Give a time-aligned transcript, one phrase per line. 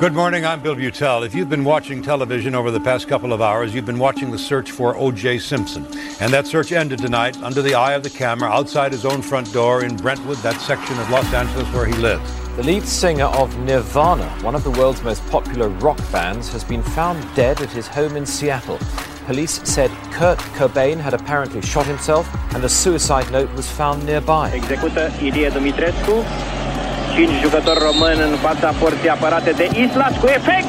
[0.00, 1.26] Good morning, I'm Bill Beutel.
[1.26, 4.38] If you've been watching television over the past couple of hours, you've been watching the
[4.38, 5.40] search for O.J.
[5.40, 5.84] Simpson.
[6.20, 9.52] And that search ended tonight under the eye of the camera outside his own front
[9.52, 12.32] door in Brentwood, that section of Los Angeles where he lives.
[12.54, 16.82] The lead singer of Nirvana, one of the world's most popular rock bands, has been
[16.82, 18.78] found dead at his home in Seattle.
[19.26, 24.52] Police said Kurt Cobain had apparently shot himself and a suicide note was found nearby.
[24.52, 26.24] Execută Ilie Dumitrescu.
[27.18, 30.66] Cinci jucători români în fața porții apărate de Islas cu efect.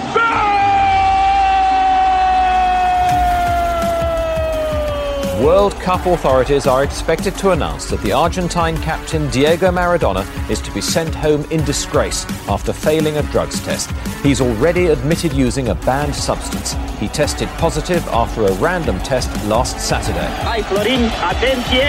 [5.42, 10.72] World Cup authorities are expected to announce that the Argentine captain Diego Maradona is to
[10.74, 12.20] be sent home in disgrace
[12.56, 13.88] after failing a drugs test.
[14.28, 16.68] He's already admitted using a banned substance.
[17.02, 20.30] He tested positive after a random test last Saturday.
[20.52, 21.04] Hai Florin,
[21.34, 21.88] atenție,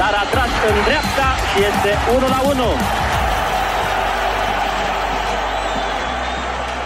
[0.00, 3.13] dar a tras în dreapta și este 1 la 1.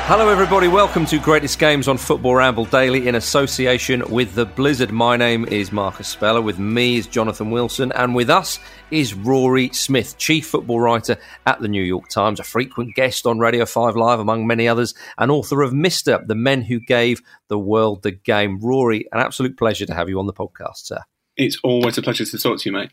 [0.09, 0.69] Hello, everybody.
[0.69, 4.91] Welcome to Greatest Games on Football Ramble Daily in association with the Blizzard.
[4.91, 6.41] My name is Marcus Speller.
[6.41, 8.59] With me is Jonathan Wilson, and with us
[8.91, 13.39] is Rory Smith, chief football writer at the New York Times, a frequent guest on
[13.39, 17.59] Radio 5 Live, among many others, and author of Mister, The Men Who Gave the
[17.59, 18.61] World the Game.
[18.61, 21.03] Rory, an absolute pleasure to have you on the podcast, sir.
[21.37, 22.93] It's always a pleasure to talk to you, mate.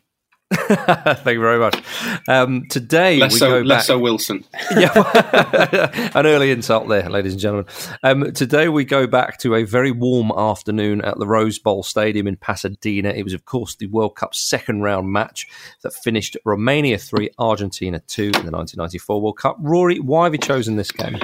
[0.68, 1.82] Thank you very much.
[2.28, 3.86] Um, today Less we so, go less back.
[3.86, 4.44] so Wilson.
[4.78, 7.66] yeah, an early insult there, ladies and gentlemen.
[8.04, 12.28] Um, today we go back to a very warm afternoon at the Rose Bowl Stadium
[12.28, 13.10] in Pasadena.
[13.10, 15.48] It was, of course, the World Cup second round match
[15.82, 19.58] that finished Romania three, Argentina two in the 1994 World Cup.
[19.60, 21.20] Rory, why have you chosen this game?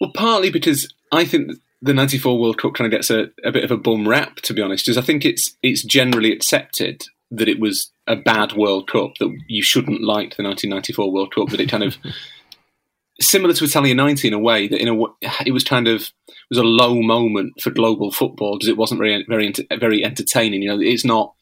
[0.00, 3.64] Well, partly because I think the '94 World Cup kind of gets a, a bit
[3.64, 4.86] of a bum rap, to be honest.
[4.86, 9.34] Because I think it's it's generally accepted that it was a bad World Cup, that
[9.48, 11.96] you shouldn't like the 1994 World Cup, that it kind of
[13.20, 15.02] similar to Italia 90 in a way that in a
[15.46, 16.10] it was kind of
[16.50, 20.62] was a low moment for global football because it wasn't very very very entertaining.
[20.62, 21.34] You know, it's not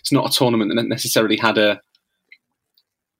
[0.00, 1.80] it's not a tournament that necessarily had a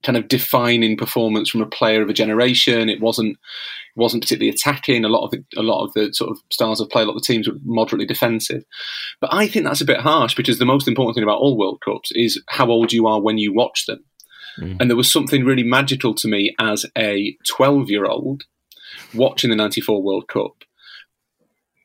[0.06, 2.88] kind of defining performance from a player of a generation.
[2.88, 5.04] It wasn't it wasn't particularly attacking.
[5.04, 7.16] A lot of the a lot of the sort of styles of play, a lot
[7.16, 8.64] of the teams were moderately defensive.
[9.20, 11.82] But I think that's a bit harsh because the most important thing about all World
[11.84, 14.04] Cups is how old you are when you watch them.
[14.60, 14.76] Mm.
[14.80, 18.44] And there was something really magical to me as a 12 year old
[19.12, 20.62] watching the 94 World Cup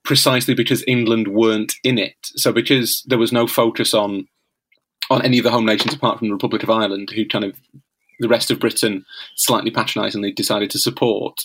[0.03, 2.15] precisely because England weren't in it.
[2.35, 4.27] So because there was no focus on
[5.09, 7.55] on any of the home nations apart from the Republic of Ireland, who kind of
[8.21, 9.03] the rest of Britain
[9.35, 11.37] slightly patronisingly decided to support,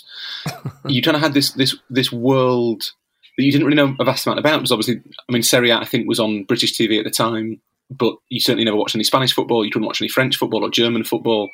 [0.87, 2.93] you kind of had this this this world
[3.37, 4.59] that you didn't really know a vast amount about.
[4.59, 7.61] Because obviously, I mean, Serie A I think was on British TV at the time,
[7.91, 9.65] but you certainly never watched any Spanish football.
[9.65, 11.51] You couldn't watch any French football or German football.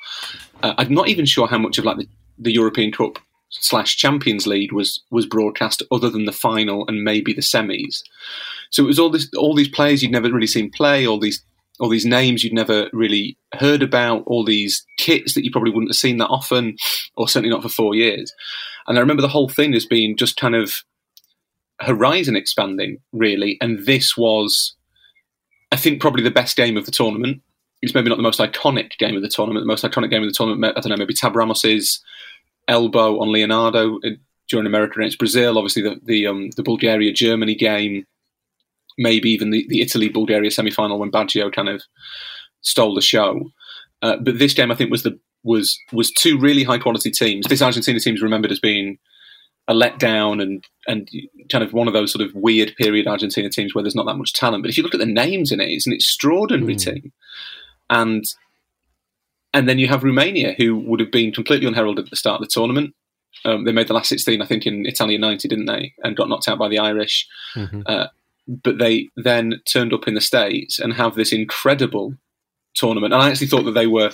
[0.63, 3.19] Uh, I'm not even sure how much of like the, the European Cup
[3.51, 8.03] slash Champions League was was broadcast, other than the final and maybe the semis.
[8.71, 11.45] So it was all this all these players you'd never really seen play, all these
[11.81, 15.91] all these names you'd never really heard about, all these kits that you probably wouldn't
[15.91, 16.77] have seen that often,
[17.17, 18.33] or certainly not for four years.
[18.87, 20.75] And I remember the whole thing as being just kind of
[21.81, 23.59] horizon expanding, really.
[23.61, 24.75] And this was,
[25.71, 27.43] I think, probably the best game of the tournament.
[27.81, 29.65] It's maybe not the most iconic game of the tournament.
[29.65, 32.01] The most iconic game of the tournament, I don't know, maybe Tab Ramos's
[32.69, 34.11] elbow on Leonardo uh,
[34.49, 35.59] during America against Brazil.
[35.59, 38.05] Obviously, the the, um, the Bulgaria Germany game
[38.99, 41.83] maybe even the, the Italy Bulgaria semi final when Baggio kind of
[42.61, 43.51] stole the show.
[44.03, 47.47] Uh, but this game, I think, was the was was two really high quality teams.
[47.47, 48.99] This Argentina team is remembered as being
[49.69, 51.09] a letdown and and
[51.51, 54.17] kind of one of those sort of weird period Argentina teams where there's not that
[54.17, 54.63] much talent.
[54.63, 57.13] But if you look at the names in it, it's an extraordinary team.
[57.91, 58.25] And
[59.55, 62.49] and then you have Romania, who would have been completely unheralded at the start of
[62.49, 62.95] the tournament.
[63.45, 65.95] Um, they made the last 16, I think, in Italia 90, didn't they?
[66.03, 67.27] And got knocked out by the Irish.
[67.87, 68.07] Uh,
[68.63, 72.15] but they then turned up in the States and have this incredible
[72.75, 73.13] tournament.
[73.13, 74.11] And I actually thought that they were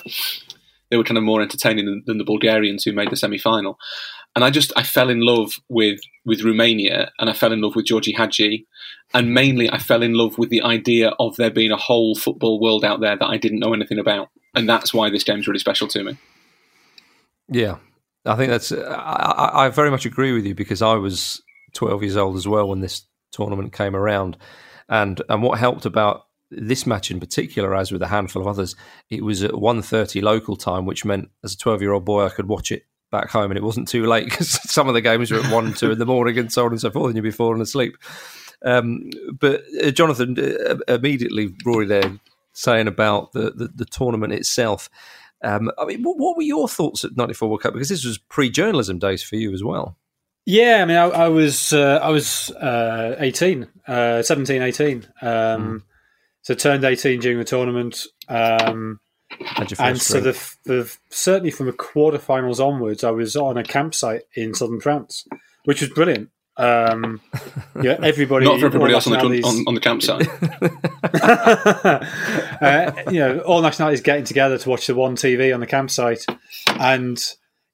[0.91, 3.79] they were kind of more entertaining than, than the Bulgarians who made the semi final.
[4.37, 7.75] And I just I fell in love with with Romania and I fell in love
[7.75, 8.67] with Georgie Hagi.
[9.15, 12.61] And mainly I fell in love with the idea of there being a whole football
[12.61, 14.29] world out there that I didn't know anything about.
[14.55, 16.19] And that's why this game's really special to me.
[17.49, 17.77] Yeah,
[18.27, 18.73] I think that's.
[18.73, 21.43] I I very much agree with you because I was
[21.75, 24.37] 12 years old as well when this tournament came around,
[24.89, 28.75] and and what helped about this match in particular, as with a handful of others,
[29.11, 32.31] it was at 1.30 local time, which meant as a 12 year old boy I
[32.31, 35.31] could watch it back home, and it wasn't too late because some of the games
[35.31, 37.23] were at one, two in the morning, and so on and so forth, and you'd
[37.23, 37.97] be falling asleep.
[38.65, 42.19] Um, but uh, Jonathan, uh, immediately Rory there
[42.55, 44.91] saying about the, the, the tournament itself.
[45.45, 47.73] Um, I mean, what, what were your thoughts at '94 World Cup?
[47.73, 49.97] Because this was pre-journalism days for you as well.
[50.51, 55.07] Yeah, I mean, I, I was uh, I was uh, 18, uh, 17, 18.
[55.21, 55.83] Um, mm.
[56.41, 58.07] So turned 18 during the tournament.
[58.31, 58.99] Um,
[59.79, 60.33] and so the,
[60.65, 65.27] the, certainly from the quarterfinals onwards, I was on a campsite in southern France,
[65.67, 66.31] which was brilliant.
[66.57, 67.21] Um,
[67.83, 68.47] yeah, everybody.
[68.47, 70.27] Not for everybody else on the, on, on the campsite.
[72.63, 76.25] uh, you know, all nationalities getting together to watch the one TV on the campsite,
[76.81, 77.23] and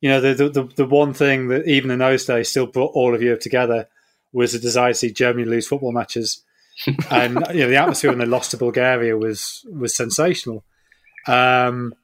[0.04, 3.14] you know, the, the, the one thing that even in those days still brought all
[3.14, 3.88] of Europe together
[4.34, 6.42] was the desire to see Germany lose football matches.
[7.10, 10.62] and you know, the atmosphere when they lost to Bulgaria was was sensational.
[11.26, 11.94] Um,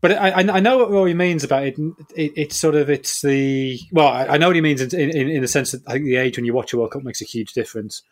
[0.00, 1.76] but I, I know what he means about it.
[2.14, 2.34] it.
[2.36, 5.48] It's sort of it's the well, I, know what he means in, in, in the
[5.48, 7.52] sense that I think the age when you watch a World Cup makes a huge
[7.52, 8.02] difference.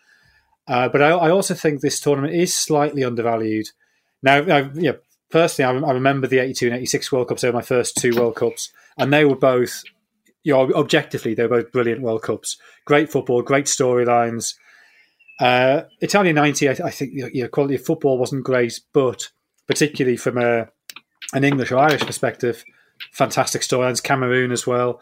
[0.66, 3.68] Uh, but I, I, also think this tournament is slightly undervalued.
[4.20, 4.94] Now, I, yeah,
[5.30, 7.42] personally, I, I remember the '82 and '86 World Cups.
[7.42, 9.82] They were my first two World Cups, and they were both,
[10.42, 12.58] you know, objectively, they were both brilliant World Cups.
[12.84, 14.54] Great football, great storylines.
[15.40, 19.28] Uh, Italia '90, I, I think, you know, quality of football wasn't great, but
[19.66, 20.68] particularly from a
[21.32, 22.64] an English or Irish perspective,
[23.12, 24.02] fantastic storylines.
[24.02, 25.00] Cameroon as well.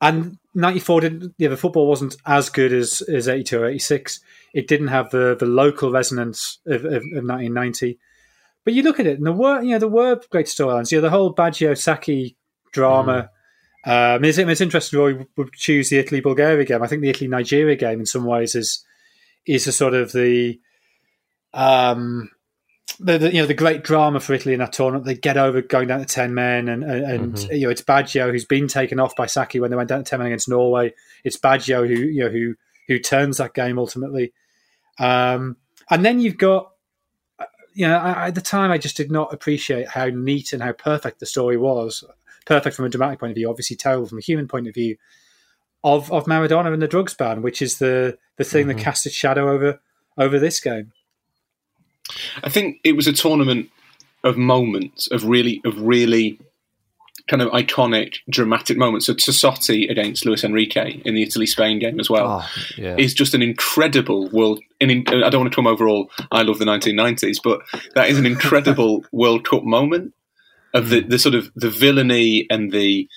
[0.00, 4.20] And 94 didn't, yeah, the football wasn't as good as, as 82 or 86.
[4.54, 7.98] It didn't have the, the local resonance of, of, of 1990.
[8.64, 10.92] But you look at it, and there were, you know, there were great storylines.
[10.92, 12.36] You know, the whole Baggio Sacchi
[12.72, 13.30] drama.
[13.86, 14.16] Mm.
[14.16, 16.82] Um, it's, it's interesting we would choose the Italy Bulgaria game.
[16.82, 18.84] I think the Italy Nigeria game, in some ways, is
[19.46, 20.60] is a sort of the
[21.54, 22.30] um,
[23.00, 25.04] the, the, you know the great drama for Italy in that tournament.
[25.04, 27.52] They get over going down to ten men, and and, and mm-hmm.
[27.52, 30.08] you know it's Baggio who's been taken off by Sacchi when they went down to
[30.08, 30.92] ten men against Norway.
[31.24, 32.54] It's Baggio who you know who
[32.88, 34.32] who turns that game ultimately.
[34.98, 35.56] Um,
[35.90, 36.72] and then you've got
[37.74, 40.72] you know I, at the time I just did not appreciate how neat and how
[40.72, 42.04] perfect the story was.
[42.48, 44.96] Perfect from a dramatic point of view, obviously terrible from a human point of view.
[45.84, 48.78] Of of Maradona and the drugs ban, which is the the thing mm-hmm.
[48.78, 49.80] that casts its shadow over
[50.16, 50.92] over this game.
[52.42, 53.68] I think it was a tournament
[54.24, 56.40] of moments of really of really
[57.28, 59.04] kind of iconic, dramatic moments.
[59.04, 62.96] So Tassotti against Luis Enrique in the Italy-Spain game as well oh, yeah.
[62.96, 64.60] is just an incredible world.
[64.80, 66.10] In, I don't want to come overall.
[66.32, 67.60] I love the 1990s, but
[67.94, 70.14] that is an incredible World Cup moment
[70.74, 73.08] of the, the sort of the villainy and the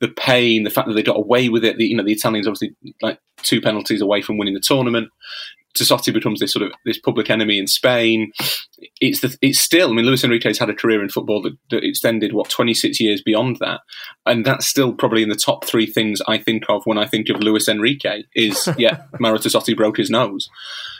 [0.00, 1.76] the pain, the fact that they got away with it.
[1.76, 5.10] The, you know, the Italians obviously like two penalties away from winning the tournament.
[5.74, 8.32] Tassotti becomes this sort of this public enemy in Spain.
[9.00, 9.90] It's the it's still.
[9.90, 12.98] I mean, Luis Enrique's had a career in football that, that, extended what twenty six
[13.00, 13.80] years beyond that,
[14.26, 17.28] and that's still probably in the top three things I think of when I think
[17.28, 18.24] of Luis Enrique.
[18.34, 20.48] Is yeah, Mauro Tassotti broke his nose,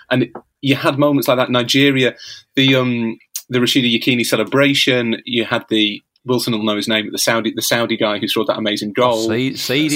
[0.09, 0.29] and
[0.61, 1.51] you had moments like that.
[1.51, 2.15] Nigeria,
[2.55, 3.19] the um
[3.50, 5.20] the Rashidi Yekini celebration.
[5.25, 8.47] You had the Wilson will know his name, the Saudi the Saudi guy who scored
[8.47, 9.29] that amazing goal.
[9.29, 9.93] Said Said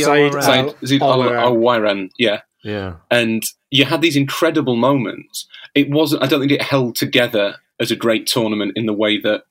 [1.02, 2.40] Al yeah.
[2.64, 2.94] Yeah.
[3.10, 5.46] And you had these incredible moments.
[5.74, 9.18] It wasn't, I don't think it held together as a great tournament in the way
[9.20, 9.42] that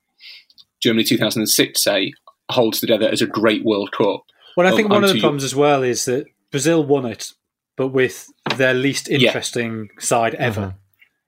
[0.82, 2.12] Germany 2006, say,
[2.50, 4.24] holds together as a great World Cup.
[4.56, 7.32] Well, I think one of the problems as well is that Brazil won it,
[7.76, 10.04] but with their least interesting yeah.
[10.04, 10.60] side ever.
[10.60, 10.76] Mm-hmm.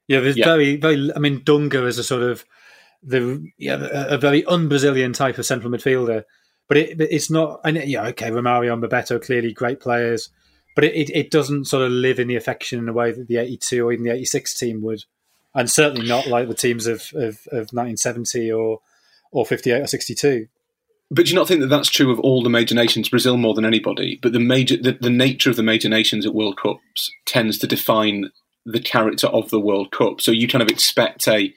[0.08, 0.44] Yeah, there's yeah.
[0.44, 1.10] very, very.
[1.14, 2.44] I mean, Dunga is a sort of
[3.02, 6.24] the yeah, a very un-Brazilian type of central midfielder,
[6.68, 7.60] but it, it's not.
[7.64, 10.30] And yeah, okay, Romario and Bebeto clearly great players,
[10.74, 13.28] but it, it, it, doesn't sort of live in the affection in a way that
[13.28, 15.04] the 82 or even the 86 team would.
[15.54, 18.80] And certainly not like the teams of, of, of 1970 or,
[19.32, 20.48] or 58 or 62.
[21.10, 23.54] But do you not think that that's true of all the major nations, Brazil more
[23.54, 24.18] than anybody?
[24.20, 27.66] But the major, the, the nature of the major nations at World Cups tends to
[27.66, 28.30] define
[28.66, 30.20] the character of the World Cup.
[30.20, 31.54] So you kind of expect a,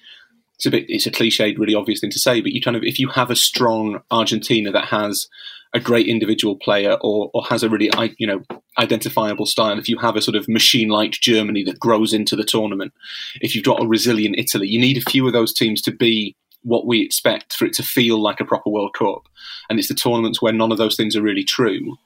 [0.60, 2.84] it's a bit, it's a cliched, really obvious thing to say, but you kind of,
[2.84, 5.30] if you have a strong Argentina that has
[5.74, 8.42] a great individual player or, or has a really you know
[8.78, 9.78] identifiable style.
[9.78, 12.94] If you have a sort of machine like Germany that grows into the tournament,
[13.42, 16.36] if you've got a resilient Italy, you need a few of those teams to be
[16.64, 19.30] what we expect for it to feel like a proper World Cup.
[19.70, 21.98] And it's the tournaments where none of those things are really true.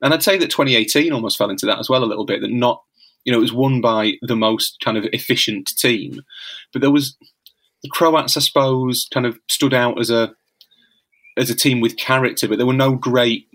[0.00, 2.40] And I'd say that 2018 almost fell into that as well a little bit.
[2.40, 2.82] That not
[3.24, 6.20] you know it was won by the most kind of efficient team,
[6.72, 7.16] but there was
[7.82, 10.34] the Croats, I suppose, kind of stood out as a
[11.36, 13.48] as a team with character, but there were no great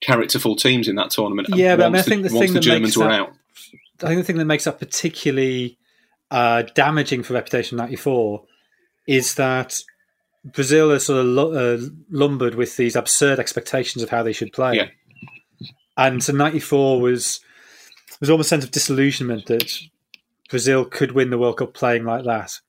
[0.00, 1.48] characterful teams in that tournament.
[1.54, 3.32] Yeah, but I, mean, I think the, the thing the that Germans were that, out.
[4.02, 5.78] I think the thing that makes that particularly
[6.30, 8.44] uh, damaging for Reputation '94
[9.06, 9.80] is that
[10.44, 14.76] Brazil is sort of uh, lumbered with these absurd expectations of how they should play.
[14.76, 14.88] Yeah.
[15.96, 17.40] And so '94 was
[18.20, 19.78] was almost a sense of disillusionment that
[20.50, 22.60] Brazil could win the World Cup playing like that.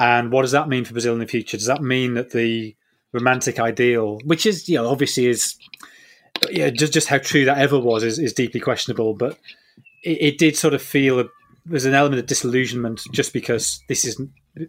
[0.00, 1.58] And what does that mean for Brazil in the future?
[1.58, 2.74] Does that mean that the
[3.12, 5.56] romantic ideal, which is you know obviously is
[6.50, 9.14] yeah, just just how true that ever was is, is deeply questionable.
[9.14, 9.38] But
[10.02, 11.24] it, it did sort of feel a,
[11.66, 14.20] there's an element of disillusionment just because this is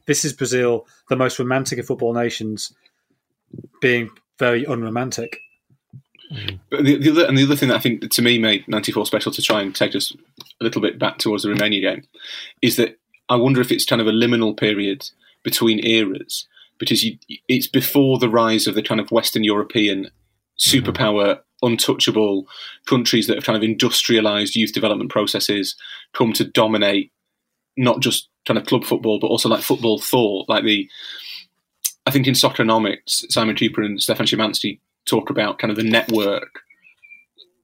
[0.06, 2.74] this is Brazil, the most romantic of football nations,
[3.82, 5.40] being very unromantic.
[6.70, 9.06] But the, the other, and the other thing that I think to me made '94
[9.06, 10.14] special to try and take us
[10.60, 12.04] a little bit back towards the Romania game
[12.62, 12.98] is that
[13.30, 15.10] I wonder if it's kind of a liminal period
[15.44, 17.18] between eras because you,
[17.48, 20.78] it's before the rise of the kind of Western European mm-hmm.
[20.78, 22.48] superpower, untouchable
[22.88, 25.76] countries that have kind of industrialized youth development processes
[26.14, 27.12] come to dominate
[27.78, 30.50] not just kind of club football, but also like football thought.
[30.50, 30.90] Like the,
[32.06, 36.62] I think in Soccernomics, Simon Kuper and Stefan Szymanski talk about kind of the network.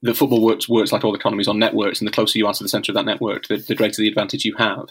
[0.03, 2.63] The football works works like all economies on networks, and the closer you are to
[2.63, 4.89] the centre of that network, the, the greater the advantage you have.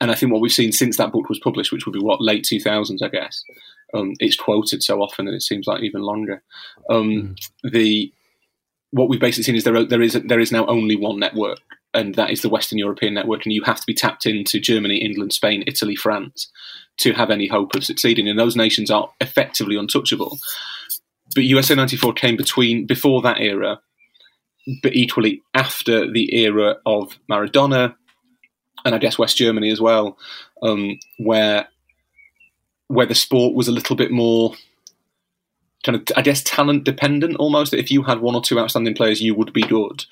[0.00, 2.20] And I think what we've seen since that book was published, which would be what
[2.20, 3.42] late two thousands, I guess.
[3.94, 6.42] Um, it's quoted so often, and it seems like even longer.
[6.90, 7.70] Um, mm.
[7.70, 8.12] The
[8.90, 11.60] what we've basically seen is there there is there is now only one network,
[11.92, 14.98] and that is the Western European network, and you have to be tapped into Germany,
[14.98, 16.50] England, Spain, Italy, France
[16.98, 18.28] to have any hope of succeeding.
[18.28, 20.38] And those nations are effectively untouchable.
[21.34, 23.80] But USA 94 came between before that era,
[24.82, 27.94] but equally after the era of Maradona,
[28.84, 30.18] and I guess West Germany as well,
[30.62, 31.68] um, where
[32.88, 34.54] where the sport was a little bit more
[35.84, 37.70] kind of, I guess, talent dependent almost.
[37.70, 40.04] That if you had one or two outstanding players, you would be good,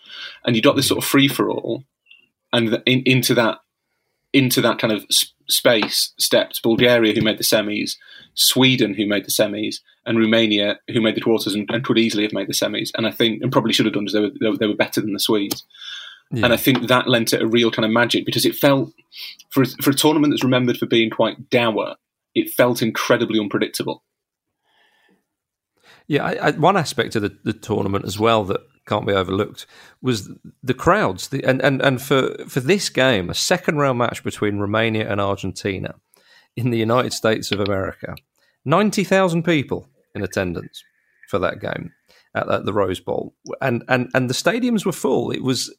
[0.45, 1.85] and you got this sort of free for all,
[2.53, 3.59] and in, into that
[4.33, 5.05] into that kind of
[5.49, 7.97] space stepped Bulgaria, who made the semis,
[8.35, 12.23] Sweden, who made the semis, and Romania, who made the quarters and, and could easily
[12.23, 12.91] have made the semis.
[12.97, 15.13] And I think, and probably should have done, because they were, they were better than
[15.13, 15.65] the Swedes.
[16.33, 16.47] Yeah.
[16.47, 18.93] And I think that lent it a real kind of magic because it felt,
[19.51, 21.97] for, for a tournament that's remembered for being quite dour,
[22.35, 24.03] it felt incredibly unpredictable.
[26.09, 29.67] Yeah, I, I, one aspect of the, the, tournament as well that can't be overlooked
[30.01, 30.31] was
[30.63, 31.29] the crowds.
[31.29, 35.21] The, and, and, and for, for this game, a second round match between Romania and
[35.21, 35.95] Argentina
[36.57, 38.17] in the United States of America,
[38.65, 40.83] 90,000 people in attendance
[41.29, 41.93] for that game
[42.35, 43.35] at, at, the Rose Bowl.
[43.61, 45.31] And, and, and the stadiums were full.
[45.31, 45.75] It was.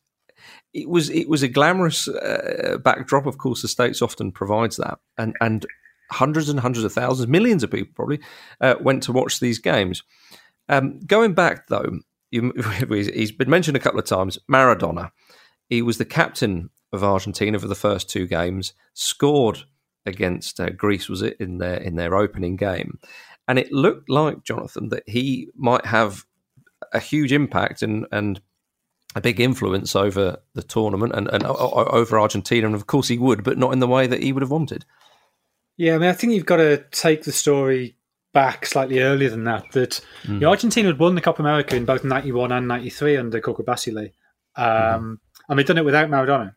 [0.74, 3.26] It was it was a glamorous uh, backdrop.
[3.26, 5.66] Of course, the states often provides that, and and
[6.12, 8.20] hundreds and hundreds of thousands, millions of people probably
[8.62, 10.04] uh, went to watch these games.
[10.70, 12.00] Um, going back though,
[12.32, 12.52] you,
[12.90, 14.40] he's been mentioned a couple of times.
[14.50, 15.12] Maradona,
[15.70, 18.74] he was the captain of Argentina for the first two games.
[18.94, 19.64] Scored
[20.06, 23.00] against uh, Greece, was it in their in their opening game,
[23.48, 26.26] and it looked like Jonathan that he might have
[26.94, 28.42] a huge impact and and
[29.16, 33.44] a big influence over the tournament and, and over Argentina, and of course he would,
[33.44, 34.86] but not in the way that he would have wanted.
[35.78, 37.96] Yeah, I mean, I think you've got to take the story
[38.34, 39.72] back slightly earlier than that.
[39.72, 40.34] That mm.
[40.36, 43.64] you know, Argentina had won the Copa America in both '91 and '93 under Coco
[43.64, 44.10] Basile,
[44.56, 45.18] um, mm.
[45.50, 46.56] and they'd done it without Maradona.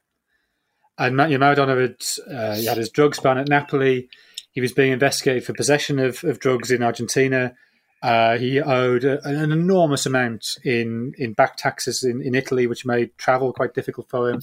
[0.98, 4.08] And you know, Maradona had uh, he had his drugs ban at Napoli.
[4.50, 7.54] He was being investigated for possession of, of drugs in Argentina.
[8.02, 12.86] Uh, he owed a, an enormous amount in, in back taxes in, in Italy, which
[12.86, 14.42] made travel quite difficult for him.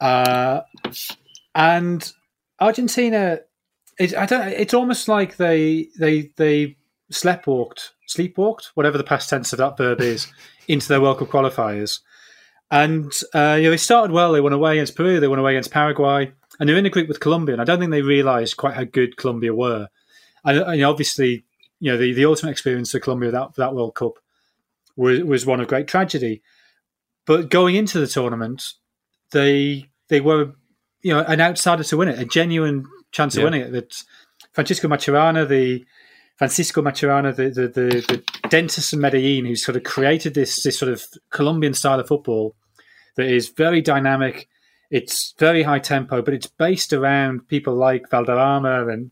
[0.00, 0.60] Uh,
[1.54, 2.12] and
[2.60, 3.40] Argentina
[3.98, 4.48] it, I don't.
[4.48, 6.76] It's almost like they they they
[7.12, 10.26] sleptwalked, sleepwalked, whatever the past tense of that verb is,
[10.68, 12.00] into their World Cup qualifiers.
[12.70, 14.32] And uh, you know, they started well.
[14.32, 15.20] They won away against Peru.
[15.20, 17.54] They won away against Paraguay, and they're in a group with Colombia.
[17.54, 19.88] And I don't think they realised quite how good Colombia were.
[20.44, 21.44] And, and obviously,
[21.82, 24.20] you know, the, the ultimate experience for Colombia that that World Cup
[24.94, 26.40] was was one of great tragedy.
[27.26, 28.62] But going into the tournament,
[29.32, 30.52] they they were
[31.00, 33.40] you know an outsider to win it, a genuine chance yeah.
[33.40, 33.72] of winning it.
[33.72, 33.96] That
[34.52, 35.84] Francisco Maturana, the
[36.36, 40.78] Francisco Maturana, the, the, the, the dentist in Medellin, who sort of created this this
[40.78, 42.54] sort of Colombian style of football
[43.16, 44.48] that is very dynamic.
[44.88, 49.10] It's very high tempo, but it's based around people like Valderrama and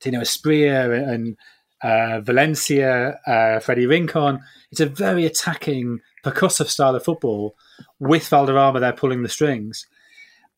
[0.00, 1.36] Tino Asprilla and
[1.84, 4.40] uh, Valencia, uh, Freddy Rincon.
[4.72, 7.54] It's a very attacking, percussive style of football
[8.00, 9.86] with Valderrama there pulling the strings.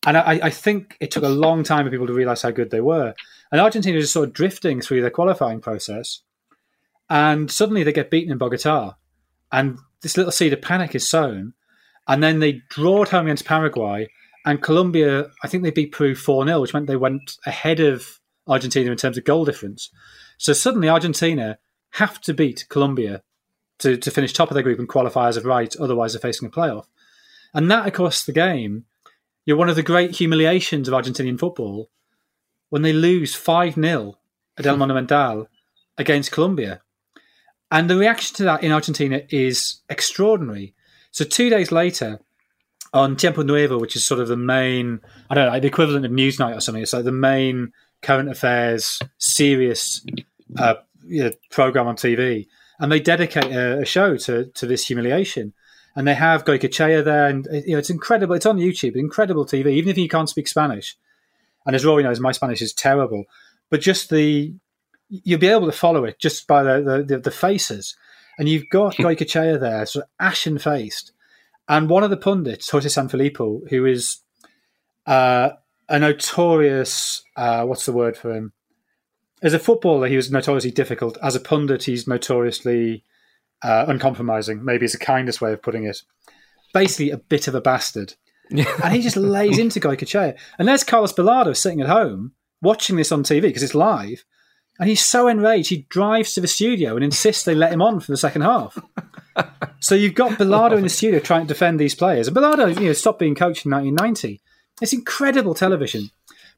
[0.06, 2.71] And I, I, think it took a long time for people to realize how good
[2.71, 3.12] they were.
[3.50, 6.21] And Argentina is sort of drifting through their qualifying process.
[7.11, 8.92] And suddenly they get beaten in Bogota.
[9.50, 11.54] And this little seed of panic is sown.
[12.06, 14.09] And then they draw at home against Paraguay.
[14.45, 18.21] And Colombia, I think they beat Peru 4 0, which meant they went ahead of
[18.47, 19.90] Argentina in terms of goal difference.
[20.38, 21.59] So suddenly Argentina
[21.93, 23.23] have to beat Colombia
[23.78, 25.75] to, to finish top of their group and qualify as of right.
[25.76, 26.87] Otherwise, they're facing a playoff.
[27.55, 28.85] And that across the game
[29.47, 31.88] you're one of the great humiliations of Argentinian football
[32.69, 34.19] when they lose 5 0
[34.59, 35.49] at El Monumental
[35.97, 36.83] against Colombia.
[37.71, 40.75] And the reaction to that in Argentina is extraordinary.
[41.12, 42.21] So two days later,
[42.93, 45.00] on Tiempo Nuevo, which is sort of the main,
[45.31, 47.73] I don't know, like the equivalent of Newsnight or something, it's like the main
[48.06, 50.06] current affairs, serious
[50.58, 52.46] uh, you know, program on TV.
[52.78, 55.52] And they dedicate a, a, show to, to this humiliation.
[55.96, 58.34] And they have Goycochea there, and you know it's incredible.
[58.34, 59.68] It's on YouTube, incredible TV.
[59.68, 60.94] Even if you can't speak Spanish,
[61.64, 63.25] and as Rory knows, my Spanish is terrible,
[63.70, 64.54] but just the
[65.08, 67.96] you'll be able to follow it just by the the, the faces.
[68.38, 71.12] And you've got Goycochea there, sort of ashen faced,
[71.66, 74.18] and one of the pundits, Jose Sanfilippo, who is
[75.06, 75.52] uh,
[75.88, 78.52] a notorious uh, what's the word for him?
[79.43, 81.19] As a footballer, he was notoriously difficult.
[81.23, 83.05] As a pundit, he's notoriously
[83.62, 84.64] uh, uncompromising.
[84.64, 86.02] Maybe is the kindest way of putting it.
[86.73, 88.14] Basically, a bit of a bastard.
[88.50, 90.38] and he just lays into Goycochea.
[90.59, 94.25] And there's Carlos Bilardo sitting at home watching this on TV because it's live.
[94.78, 98.00] And he's so enraged, he drives to the studio and insists they let him on
[98.00, 98.78] for the second half.
[99.81, 102.28] so you've got Bilardo in the studio trying to defend these players.
[102.28, 104.40] And Bilardo, you know, stopped being coached in 1990.
[104.80, 106.11] It's incredible television.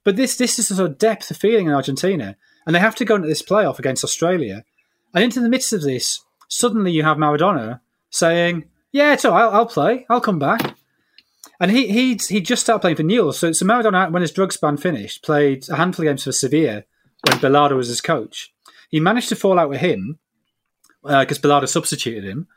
[0.05, 2.37] But this this is the sort of depth of feeling in Argentina.
[2.67, 4.65] And they have to go into this playoff against Australia.
[5.15, 9.43] And into the midst of this, suddenly you have Maradona saying, Yeah, it's all right,
[9.43, 10.75] I'll, I'll play, I'll come back.
[11.61, 13.39] And he he he just started playing for Newell's.
[13.39, 16.85] So, so Maradona, when his drugs ban finished, played a handful of games for Sevilla
[17.23, 18.53] when Bilardo was his coach.
[18.91, 20.19] He managed to fall out with him
[21.03, 22.49] because uh, substituted him.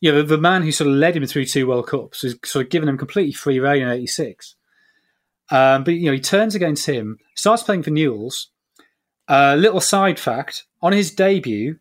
[0.00, 2.36] You know, the, the, man who sort of led him through two World Cups was
[2.44, 4.54] sort of given him completely free rein in '86.
[5.50, 8.50] Um, but you know, he turns against him, starts playing for Newell's.
[9.28, 11.78] A uh, little side fact: on his debut,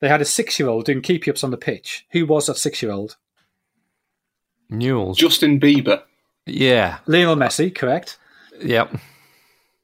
[0.00, 2.06] they had a six-year-old doing keepy-ups on the pitch.
[2.12, 3.16] Who was that six-year-old?
[4.68, 5.18] Newell's.
[5.18, 6.02] Justin Bieber.
[6.44, 6.98] Yeah.
[7.06, 8.18] Lionel Messi, correct.
[8.60, 8.96] Yep.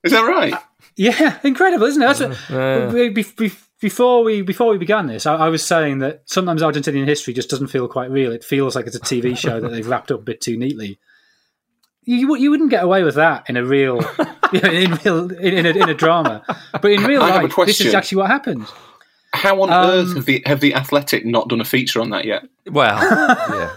[0.05, 0.55] Is that right?
[0.95, 2.05] Yeah, incredible, isn't it?
[2.05, 3.09] That's what, we,
[3.81, 7.49] before we before we began this, I, I, was saying that sometimes Argentinian history just
[7.49, 8.31] doesn't feel quite real.
[8.31, 10.99] It feels like it's a TV show that they've wrapped up a bit too neatly.
[12.05, 13.97] You you wouldn't get away with that in a real,
[14.53, 17.81] you know, in real in, in, a, in a drama, but in real life, this
[17.81, 18.67] is actually what happened.
[19.35, 22.27] How on um, earth have the have the Athletic not done a feature on that
[22.27, 22.47] yet?
[22.67, 23.77] Well, yeah.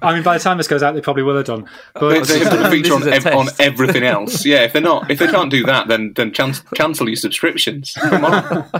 [0.00, 1.68] I mean, by the time this goes out, they probably will have done.
[1.92, 4.46] But they, have done a feature on, ev- on, everything else.
[4.46, 6.30] Yeah, if they're not, if they can't do that, then then
[6.74, 7.92] cancel your subscriptions.
[7.92, 8.70] Come on.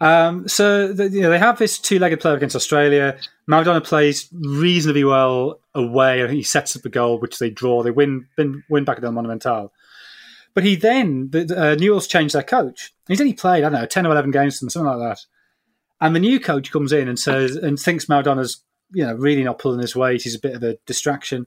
[0.00, 3.16] Um, so the, you know they have this two-legged play against Australia.
[3.50, 6.20] Maradona plays reasonably well away.
[6.20, 7.82] And he sets up a goal, which they draw.
[7.82, 9.72] They win win, win back at the Monumental.
[10.54, 12.92] But he then the, uh, Newell's changed their coach.
[13.06, 15.24] He's only played I don't know ten or eleven games, something like that.
[16.00, 18.62] And the new coach comes in and says and thinks Maradona's
[18.92, 20.22] you know really not pulling his weight.
[20.22, 21.46] He's a bit of a distraction.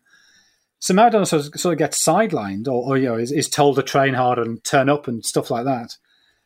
[0.79, 3.75] So Maradona sort of, sort of gets sidelined, or, or you know is, is, told
[3.75, 5.97] to train hard and turn up and stuff like that.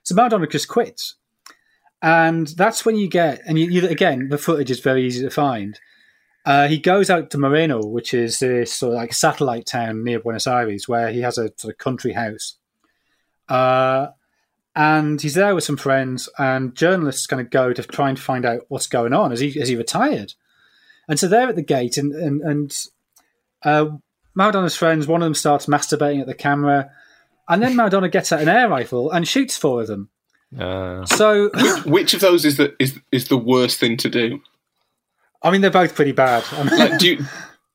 [0.03, 1.15] So Maradona just quits,
[2.01, 5.29] and that's when you get and you, you, again the footage is very easy to
[5.29, 5.79] find.
[6.45, 10.19] Uh, he goes out to Moreno, which is this sort of like satellite town near
[10.19, 12.57] Buenos Aires, where he has a sort of country house.
[13.49, 14.07] Uh,
[14.75, 18.45] and he's there with some friends, and journalists kind of go to try and find
[18.45, 19.31] out what's going on.
[19.31, 20.33] Is he is he retired?
[21.07, 22.77] And so they're at the gate, and and, and
[23.63, 23.85] uh,
[24.37, 26.91] Maradona's friends, one of them starts masturbating at the camera,
[27.47, 30.09] and then Maradona gets out an air rifle and shoots four of them.
[30.59, 31.05] Uh.
[31.05, 34.41] So, which, which, of those is the is is the worst thing to do?
[35.45, 36.43] I mean, they're both pretty bad.
[36.71, 37.17] like, do you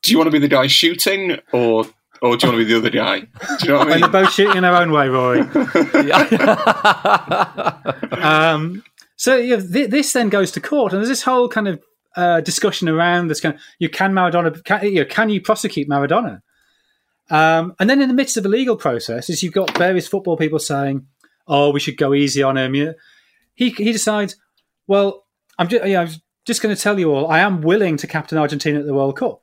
[0.03, 1.85] do you want to be the guy shooting, or
[2.21, 3.21] or do you want to be the other guy?
[3.21, 3.27] Do
[3.63, 4.01] you know what I mean?
[4.01, 5.39] They're both shooting in their own way, Rory.
[8.21, 8.83] um,
[9.17, 11.81] so yeah, th- this then goes to court, and there's this whole kind of
[12.17, 13.55] uh, discussion around this kind.
[13.55, 14.65] Of, you can Maradona?
[14.65, 16.43] Can you, know, can you prosecute Maradona?
[17.31, 20.37] Um, and then in the midst of the legal process, is you've got various football
[20.37, 21.07] people saying,
[21.47, 22.75] "Oh, we should go easy on him."
[23.55, 24.35] He he decides,
[24.89, 25.25] well,
[25.57, 26.09] I'm just, you know,
[26.47, 29.17] just going to tell you all, I am willing to captain Argentina at the World
[29.17, 29.43] Cup.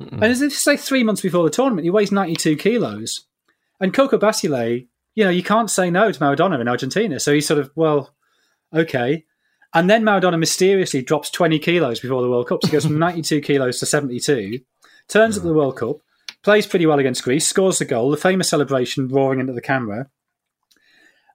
[0.00, 0.12] Mm-mm.
[0.12, 3.26] And as if say three months before the tournament, he weighs 92 kilos.
[3.80, 4.82] And Coco Basile,
[5.14, 7.18] you know, you can't say no to Maradona in Argentina.
[7.20, 8.14] So he's sort of, well,
[8.72, 9.24] okay.
[9.74, 12.60] And then Maradona mysteriously drops 20 kilos before the World Cup.
[12.62, 14.60] So he goes from 92 kilos to 72,
[15.08, 15.96] turns up the World Cup,
[16.42, 20.08] plays pretty well against Greece, scores the goal, the famous celebration roaring into the camera.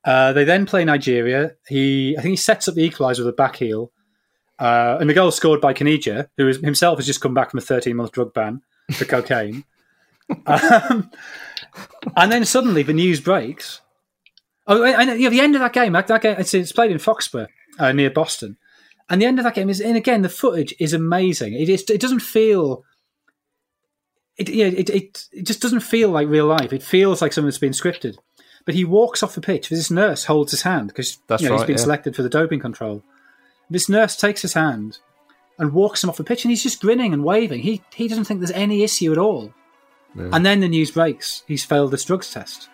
[0.03, 1.51] Uh, they then play Nigeria.
[1.67, 3.91] He, I think he sets up the equaliser with a back heel.
[4.59, 7.59] Uh, and the goal scored by Caniggia, who is, himself has just come back from
[7.59, 9.63] a 13 month drug ban for cocaine.
[10.45, 11.11] um,
[12.15, 13.81] and then suddenly the news breaks.
[14.65, 16.91] Oh, and, you know, the end of that game, that, that game it's, it's, played
[16.91, 17.47] in Foxborough
[17.79, 18.57] uh, near Boston.
[19.09, 21.53] And the end of that game is, and again, the footage is amazing.
[21.53, 22.83] It, is, it doesn't feel,
[24.37, 26.73] it, yeah, it, it, it just doesn't feel like real life.
[26.73, 28.17] It feels like something that's been scripted.
[28.65, 29.69] but he walks off the pitch.
[29.69, 31.83] This nurse holds his hand because you know, right, he's been yeah.
[31.83, 33.03] selected for the doping control.
[33.69, 34.99] This nurse takes his hand
[35.59, 37.61] and walks him off the pitch, and he's just grinning and waving.
[37.61, 39.53] He he doesn't think there's any issue at all.
[40.15, 42.69] And then the news breaks: he's failed this drugs test.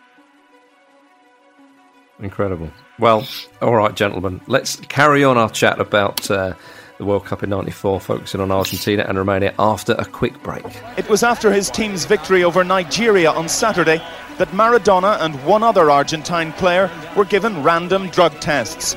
[2.20, 2.72] Incredible.
[3.00, 3.28] Well,
[3.62, 6.54] all right, gentlemen, let's carry on our chat about uh,
[7.00, 10.64] the World Cup in '94, focusing on Argentina and Romania after a quick break.
[10.96, 13.98] It was after his team's victory over Nigeria on Saturday
[14.38, 18.96] that Maradona and one other Argentine player were given random drug tests.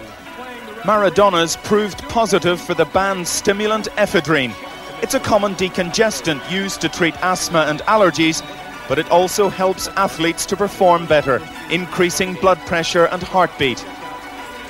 [0.86, 4.54] Maradona's proved positive for the banned stimulant ephedrine.
[5.02, 8.40] It's a common decongestant used to treat asthma and allergies,
[8.88, 13.78] but it also helps athletes to perform better, increasing blood pressure and heartbeat.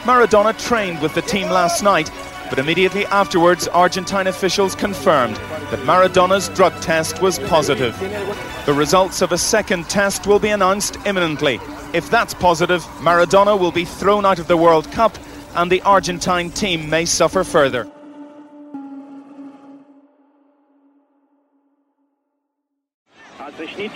[0.05, 2.11] Maradona trained with the team last night,
[2.49, 5.37] but immediately afterwards, Argentine officials confirmed
[5.71, 7.95] that Maradona's drug test was positive.
[8.65, 11.61] The results of a second test will be announced imminently.
[11.93, 15.19] If that's positive, Maradona will be thrown out of the World Cup
[15.57, 17.88] and the Argentine team may suffer further.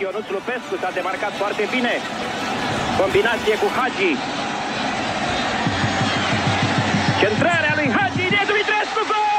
[0.00, 1.92] Ionuț Lupescu, s-a demarcat foarte bine.
[3.00, 4.16] Combinație cu Hagi.
[7.20, 9.30] Centrarea lui Hagi de Dumitrescu, gol!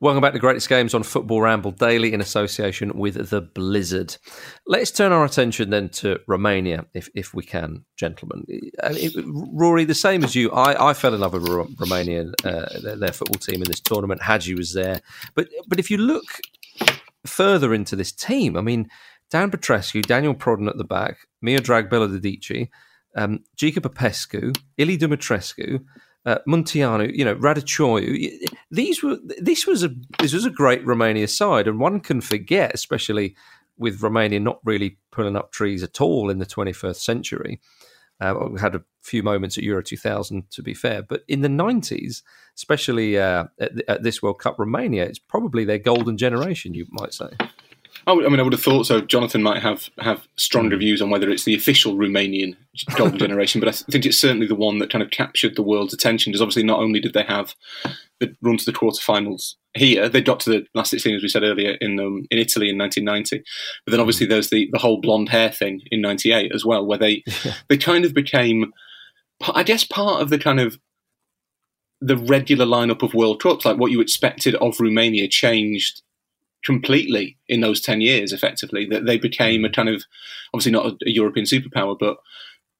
[0.00, 4.16] Welcome back to Greatest Games on Football Ramble Daily in association with the Blizzard.
[4.64, 8.44] Let's turn our attention then to Romania, if if we can, gentlemen.
[8.80, 12.26] I mean, Rory, the same as you, I, I fell in love with Ro- Romania,
[12.44, 14.22] uh, their, football team in this tournament.
[14.22, 15.00] Hagi was there,
[15.34, 16.26] but but if you look
[17.26, 18.88] further into this team, I mean,
[19.32, 22.68] Dan Petrescu, Daniel Prodan at the back, Miodrag Belodedici,
[23.16, 25.80] um, Gica Popescu, Ilie Dumitrescu,
[26.24, 28.47] uh, Munteanu, you know, Răducioiu.
[28.70, 32.72] These were this was a this was a great Romania side, and one can forget,
[32.74, 33.34] especially
[33.78, 37.60] with Romania not really pulling up trees at all in the 21st century.
[38.20, 41.48] Uh, we had a few moments at Euro 2000, to be fair, but in the
[41.48, 42.22] 90s,
[42.56, 47.14] especially uh, at, at this World Cup, Romania, it's probably their golden generation, you might
[47.14, 47.28] say.
[48.08, 49.02] Oh, I mean, I would have thought so.
[49.02, 52.56] Jonathan might have, have stronger views on whether it's the official Romanian
[52.96, 55.62] golden generation, but I th- think it's certainly the one that kind of captured the
[55.62, 56.30] world's attention.
[56.32, 57.54] Because obviously, not only did they have
[58.18, 61.42] the run to the quarterfinals here, they got to the last 16, as we said
[61.42, 63.44] earlier, in um, in Italy in 1990.
[63.84, 66.96] But then obviously, there's the, the whole blonde hair thing in 98 as well, where
[66.96, 67.22] they
[67.68, 68.72] they kind of became,
[69.52, 70.78] I guess, part of the kind of
[72.00, 76.00] the regular lineup of World Cups, like what you expected of Romania, changed
[76.64, 80.02] completely in those 10 years effectively that they became a kind of
[80.52, 82.18] obviously not a, a European superpower but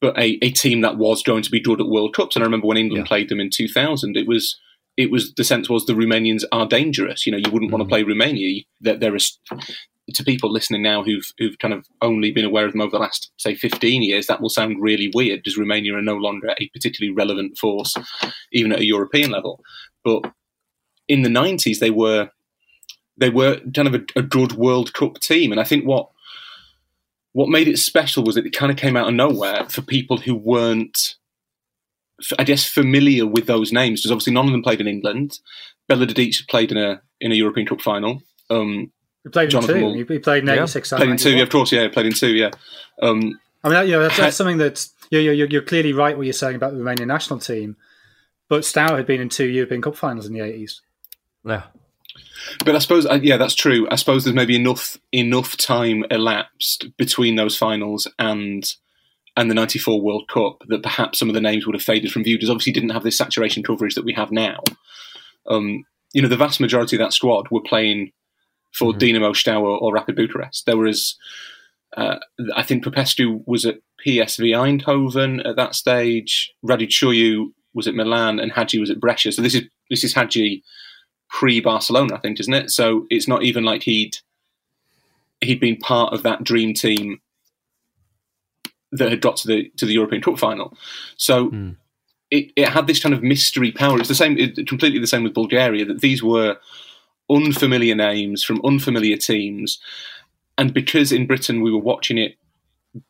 [0.00, 2.36] but a, a team that was going to be good at World Cups.
[2.36, 3.08] And I remember when England Yeah.
[3.08, 4.58] played them in 2000 it was
[4.96, 7.26] it was the sense was the Romanians are dangerous.
[7.26, 7.90] You know you wouldn't want to mm-hmm.
[7.90, 8.62] play Romania.
[8.80, 9.38] That there is
[10.14, 12.98] to people listening now who've who've kind of only been aware of them over the
[12.98, 16.68] last say 15 years that will sound really weird because Romania are no longer a
[16.70, 17.94] particularly relevant force
[18.52, 19.60] even at a European level.
[20.04, 20.32] But
[21.06, 22.30] in the 90s they were
[23.18, 26.08] they were kind of a, a good World Cup team, and I think what
[27.32, 30.16] what made it special was that it kind of came out of nowhere for people
[30.16, 31.14] who weren't,
[32.20, 34.00] f- I guess, familiar with those names.
[34.00, 35.38] Because obviously none of them played in England.
[35.90, 38.22] Belodedici played in a in a European Cup final.
[38.50, 38.90] Um,
[39.24, 40.04] He played Jonathan in two.
[40.04, 40.54] He he played in Yeah.
[40.62, 40.92] 86.
[40.92, 42.50] and played in two, yeah, of course, yeah, played in two, yeah.
[43.02, 46.24] Um, I mean, you know, that's, that's something that's you're, you're, you're clearly right what
[46.26, 47.76] you're saying about the Romanian national team.
[48.48, 50.80] But Steaua had been in two European Cup finals in the 80s.
[51.44, 51.64] Yeah.
[52.64, 53.86] But I suppose, uh, yeah, that's true.
[53.90, 58.64] I suppose there's maybe enough enough time elapsed between those finals and
[59.36, 62.24] and the '94 World Cup that perhaps some of the names would have faded from
[62.24, 62.36] view.
[62.36, 64.62] Because obviously didn't have this saturation coverage that we have now.
[65.46, 68.12] Um, you know, the vast majority of that squad were playing
[68.72, 70.66] for Dinamo Steaua or Rapid Bucharest.
[70.66, 71.16] There was,
[71.96, 72.18] uh,
[72.54, 76.52] I think, Popescu was at PSV Eindhoven at that stage.
[76.64, 79.32] Răducioiu was at Milan, and Hagi was at Brescia.
[79.32, 80.62] So this is this is Hagi
[81.28, 82.70] pre Barcelona, I think, isn't it?
[82.70, 84.18] So it's not even like he'd
[85.40, 87.20] he'd been part of that dream team
[88.92, 90.76] that had got to the to the European Cup final.
[91.16, 91.70] So hmm.
[92.30, 93.98] it, it had this kind of mystery power.
[93.98, 95.84] It's the same, it, completely the same with Bulgaria.
[95.84, 96.56] That these were
[97.30, 99.78] unfamiliar names from unfamiliar teams,
[100.56, 102.36] and because in Britain we were watching it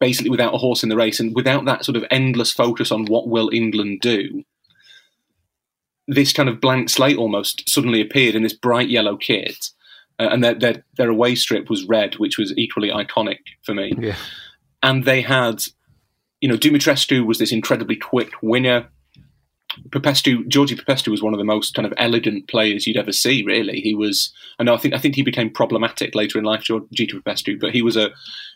[0.00, 3.06] basically without a horse in the race and without that sort of endless focus on
[3.06, 4.44] what will England do
[6.08, 9.68] this kind of blank slate almost suddenly appeared in this bright yellow kit,
[10.18, 13.92] uh, and their, their their away strip was red, which was equally iconic for me.
[13.96, 14.16] Yeah.
[14.82, 15.62] And they had,
[16.40, 18.88] you know, Dumitrescu was this incredibly quick winner.
[19.92, 23.44] Popescu, Georgie Popescu was one of the most kind of elegant players you'd ever see.
[23.44, 24.32] Really, he was.
[24.58, 24.74] I know.
[24.74, 24.94] I think.
[24.94, 28.08] I think he became problematic later in life, Georgie Popescu, but he was a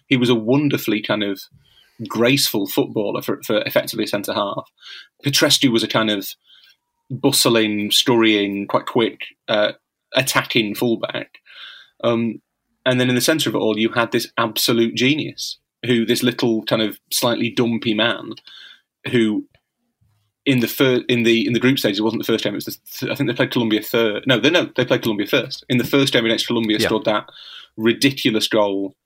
[0.08, 1.40] he was a wonderfully kind of
[2.08, 4.68] graceful footballer for, for effectively a centre half.
[5.24, 6.28] Petrescu was a kind of
[7.12, 9.72] bustling, scurrying, quite quick, uh,
[10.14, 11.38] attacking fullback.
[12.02, 12.40] Um,
[12.84, 16.22] and then in the centre of it all, you had this absolute genius, who this
[16.22, 18.32] little kind of slightly dumpy man,
[19.10, 19.46] who
[20.44, 22.54] in the fir- in the in the group stage, it wasn't the first game.
[22.54, 24.24] It was the th- I think they played Colombia third.
[24.26, 25.64] No, they no, they played Colombia first.
[25.68, 26.88] In the first game against Colombia, yeah.
[26.88, 27.28] stood that
[27.76, 28.96] ridiculous goal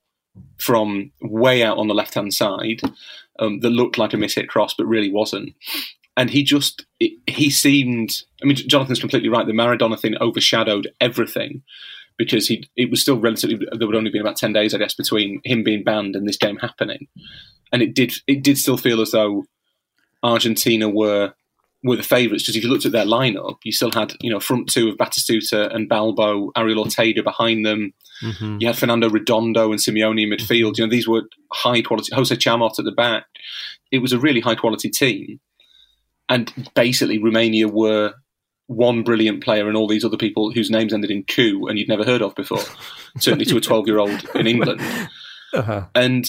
[0.58, 2.80] from way out on the left hand side
[3.38, 5.54] um, that looked like a mishit cross, but really wasn't.
[6.16, 8.22] And he just he seemed.
[8.42, 9.46] I mean, Jonathan's completely right.
[9.46, 11.62] The Maradona thing overshadowed everything
[12.16, 13.58] because he it was still relatively.
[13.72, 16.36] There would only been about ten days, I guess, between him being banned and this
[16.36, 17.08] game happening,
[17.72, 19.44] and it did it did still feel as though
[20.22, 21.34] Argentina were
[21.84, 24.40] were the favourites because if you looked at their lineup, you still had you know
[24.40, 27.92] front two of Batistuta and Balbo, Ariel Ortega behind them.
[28.22, 28.58] Mm-hmm.
[28.60, 30.78] You had Fernando Redondo and Simeone in midfield.
[30.78, 32.14] You know these were high quality.
[32.14, 33.26] Jose Chamot at the back.
[33.92, 35.38] It was a really high quality team,
[36.28, 38.14] and basically Romania were
[38.68, 41.88] one brilliant player and all these other people whose names ended in coup and you'd
[41.88, 42.62] never heard of before.
[43.18, 44.80] certainly to a twelve year old in England.
[45.52, 45.86] Uh-huh.
[45.94, 46.28] And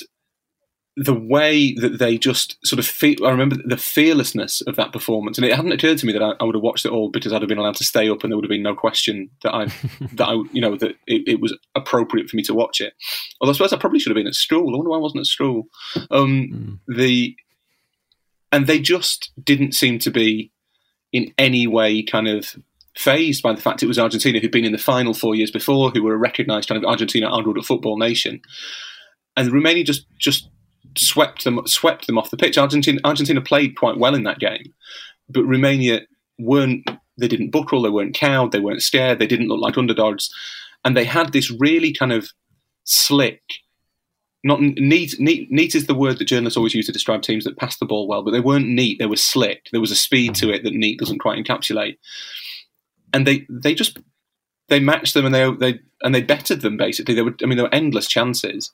[1.00, 5.38] the way that they just sort of feel, I remember the fearlessness of that performance,
[5.38, 7.32] and it hadn't occurred to me that I, I, would have watched it all because
[7.32, 9.54] I'd have been allowed to stay up, and there would have been no question that
[9.54, 9.66] I,
[10.14, 12.94] that I, you know, that it, it, was appropriate for me to watch it.
[13.40, 14.74] Although I suppose I probably should have been at school.
[14.74, 15.68] I wonder why I wasn't at school.
[16.10, 16.98] Um, mm.
[16.98, 17.36] The
[18.58, 20.52] and they just didn't seem to be
[21.14, 22.56] in any way kind of
[22.96, 25.92] fazed by the fact it was Argentina who'd been in the final four years before,
[25.92, 28.42] who were a recognised kind of Argentina underworld football nation,
[29.36, 30.50] and Romania just just
[30.98, 32.58] swept them swept them off the pitch.
[32.58, 34.74] Argentina Argentina played quite well in that game,
[35.30, 36.02] but Romania
[36.40, 36.90] weren't.
[37.20, 37.84] They didn't buckle.
[37.84, 38.52] They weren't cowed.
[38.54, 39.20] They weren't scared.
[39.20, 40.34] They didn't look like underdogs,
[40.84, 42.30] and they had this really kind of
[42.86, 43.44] slick.
[44.44, 45.52] Not neat, neat.
[45.52, 48.08] Neat is the word that journalists always use to describe teams that pass the ball
[48.08, 49.00] well, but they weren't neat.
[49.00, 49.68] They were slick.
[49.72, 51.98] There was a speed to it that neat doesn't quite encapsulate.
[53.14, 53.98] And they they just
[54.70, 57.16] they matched them and they they and they bettered them basically.
[57.16, 58.72] There were I mean there were endless chances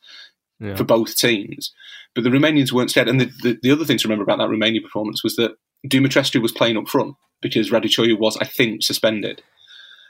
[0.59, 0.75] yeah.
[0.75, 1.73] for both teams.
[2.15, 3.09] But the Romanians weren't scared.
[3.09, 5.55] And the, the, the, other thing to remember about that Romania performance was that
[5.87, 9.41] Dumitrescu was playing up front because Radu was, I think, suspended.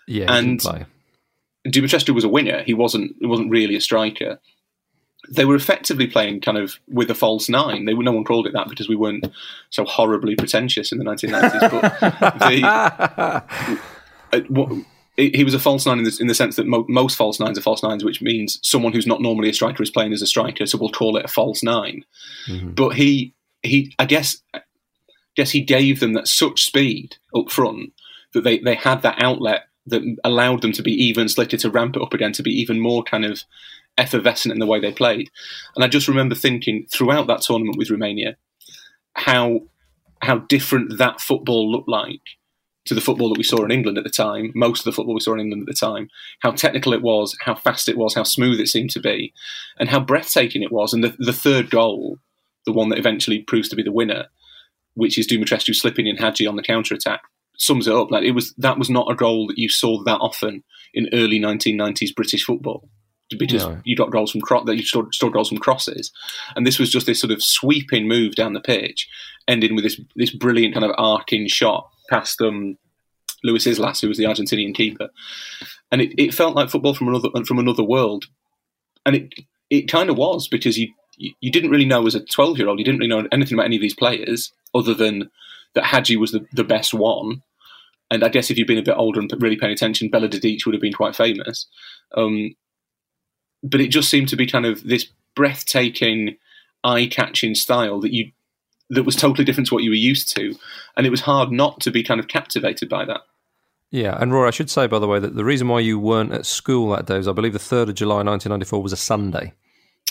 [0.08, 0.60] Yeah, and
[1.66, 2.62] Dumitrescu was a winger.
[2.64, 3.16] He wasn't.
[3.20, 4.40] He wasn't really a striker.
[5.30, 7.86] They were effectively playing kind of with a false nine.
[7.86, 9.26] They were, no one called it that because we weren't
[9.70, 11.72] so horribly pretentious in the 1990s.
[11.72, 12.64] But the,
[14.34, 17.16] uh, what, he was a false nine in the, in the sense that mo- most
[17.16, 20.12] false nines are false nines, which means someone who's not normally a striker is playing
[20.12, 22.04] as a striker, so we'll call it a false 9
[22.48, 22.72] mm-hmm.
[22.72, 24.42] But he, he, I guess,
[25.36, 27.94] guess he gave them that such speed up front
[28.34, 31.96] that they, they had that outlet that allowed them to be even slicker to ramp
[31.96, 33.44] it up again, to be even more kind of
[33.98, 35.30] effervescent in the way they played.
[35.76, 38.38] And I just remember thinking throughout that tournament with Romania
[39.14, 39.62] how
[40.22, 42.22] how different that football looked like
[42.86, 45.14] to the football that we saw in England at the time, most of the football
[45.14, 48.16] we saw in England at the time, how technical it was, how fast it was,
[48.16, 49.34] how smooth it seemed to be,
[49.78, 50.94] and how breathtaking it was.
[50.94, 52.20] And the, the third goal,
[52.66, 54.26] the one that eventually proves to be the winner,
[54.96, 57.22] which is Dumitrescu slipping in Hagi on the counter attack,
[57.58, 58.12] sums it up.
[58.12, 61.40] Like it was that was not a goal that you saw that often in early
[61.40, 62.90] 1990s British football
[63.38, 63.80] because no.
[63.84, 66.12] you got goals from cro- that you scored, goals from crosses,
[66.56, 69.08] and this was just this sort of sweeping move down the pitch,
[69.48, 72.78] ending with this this brilliant kind of arcing shot past um,
[73.44, 75.10] Luis Islas, who was the Argentinian keeper,
[75.92, 78.26] and it, it felt like football from another from another world,
[79.06, 79.34] and it
[79.70, 82.80] it kind of was because you you didn't really know as a twelve year old,
[82.80, 85.30] you didn't really know anything about any of these players other than
[85.76, 87.42] that Hagi was the, the best one.
[88.12, 90.76] And I guess if you'd been a bit older and really paying attention, Belodedici would
[90.76, 91.68] have been quite famous.
[92.16, 92.54] Um,
[93.64, 96.38] but it just seemed to be kind of this breathtaking,
[96.84, 98.32] eye-catching style that you
[98.90, 100.56] that was totally different to what you were used to,
[100.96, 103.22] and it was hard not to be kind of captivated by that.
[103.90, 106.34] Yeah, and Roy, I should say, by the way, that the reason why you weren't
[106.34, 108.94] at school that day was, I believe, the third of July, nineteen ninety four, was
[108.94, 109.54] a Sunday.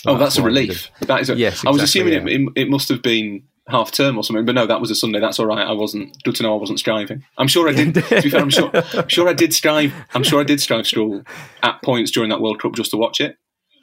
[0.06, 0.90] Oh, that's, that's a relief.
[1.00, 1.30] That is.
[1.30, 2.34] A, yes, exactly, I was assuming yeah.
[2.34, 5.20] it, it, must have been half term or something, but no, that was a Sunday.
[5.20, 5.66] That's all right.
[5.66, 6.20] I wasn't.
[6.24, 7.24] Good to know I wasn't striving.
[7.38, 7.94] I'm sure I did.
[7.94, 8.70] to be fair, I'm sure.
[8.72, 9.92] I'm sure I did strive.
[10.14, 11.22] I'm sure I did strive school
[11.62, 13.36] at points during that World Cup just to watch it.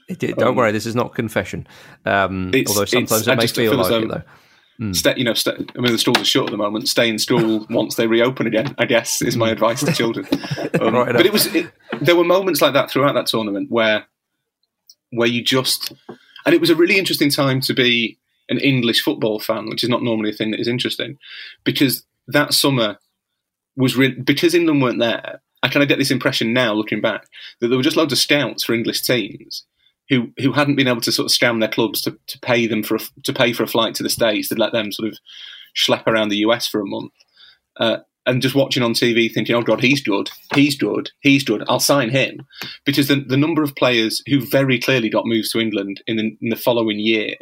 [0.10, 1.68] It don't um, worry, this is not confession.
[2.06, 4.24] Um, although sometimes it may feel, feel like it, though.
[4.80, 4.96] Mm.
[4.96, 6.88] Stay, you know, stay, I mean, the schools are shut at the moment.
[6.88, 8.74] Stay in school once they reopen again.
[8.78, 9.54] I guess is my hmm.
[9.54, 10.28] advice to children.
[10.80, 14.06] Um, right but it was it, there were moments like that throughout that tournament where
[15.10, 15.92] where you just
[16.46, 18.18] and it was a really interesting time to be
[18.50, 21.18] an English football fan, which is not normally a thing that is interesting,
[21.64, 22.98] because that summer
[23.76, 25.42] was re- because England weren't there.
[25.62, 27.28] I kind of get this impression now, looking back,
[27.60, 29.66] that there were just loads of scouts for English teams
[30.10, 32.84] who who hadn't been able to sort of scam their clubs to, to pay them
[32.84, 35.18] for a, to pay for a flight to the states to let them sort of
[35.76, 37.14] schlep around the US for a month.
[37.80, 41.64] Uh, and just watching on TV thinking, oh God, he's good, he's good, he's good,
[41.68, 42.46] I'll sign him.
[42.86, 46.38] Because the, the number of players who very clearly got moves to England in the,
[46.42, 47.36] in the following year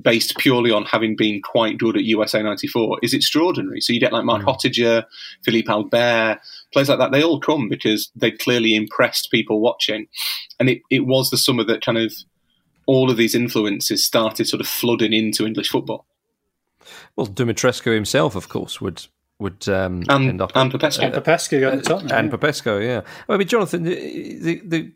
[0.00, 3.80] based purely on having been quite good at USA 94 is extraordinary.
[3.80, 4.46] So you get like Marc mm.
[4.46, 5.04] Hottiger,
[5.44, 6.40] Philippe Albert,
[6.72, 10.06] players like that, they all come because they clearly impressed people watching.
[10.60, 12.12] And it, it was the summer that kind of
[12.86, 16.06] all of these influences started sort of flooding into English football.
[17.16, 19.06] Well, Dumitrescu himself, of course, would
[19.38, 21.02] would um, and, end up and Popescu.
[21.02, 22.02] And Popescu got the top.
[22.02, 22.28] And yeah.
[22.28, 23.00] Popescu, yeah.
[23.26, 24.92] Well, I mean, Jonathan, the, the, the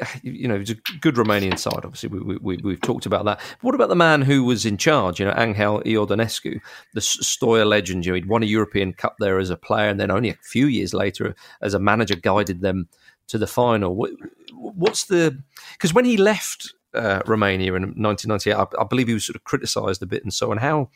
[0.22, 1.84] you know, he's a good Romanian side.
[1.84, 3.38] Obviously, we, we, we've talked about that.
[3.38, 5.20] But what about the man who was in charge?
[5.20, 6.60] You know, Anghel Iordanescu,
[6.94, 8.06] the Steaua legend.
[8.06, 10.38] You know, he'd won a European Cup there as a player, and then only a
[10.42, 12.88] few years later, as a manager, guided them
[13.28, 13.94] to the final.
[13.94, 14.10] What,
[14.52, 15.42] what's the?
[15.72, 19.44] Because when he left uh, Romania in 1998, I, I, believe he was sort of
[19.44, 20.58] criticised a bit and so on.
[20.58, 20.90] How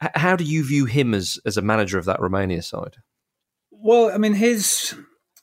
[0.00, 2.96] how do you view him as as a manager of that Romania side?
[3.70, 4.94] Well, I mean, his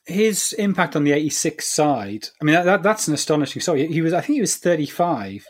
[0.06, 3.86] his impact on the 86 side, I mean, that, that's an astonishing story.
[3.86, 5.46] He was, I think he was 35.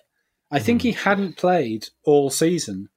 [0.51, 0.85] I think mm.
[0.85, 2.89] he hadn't played all season.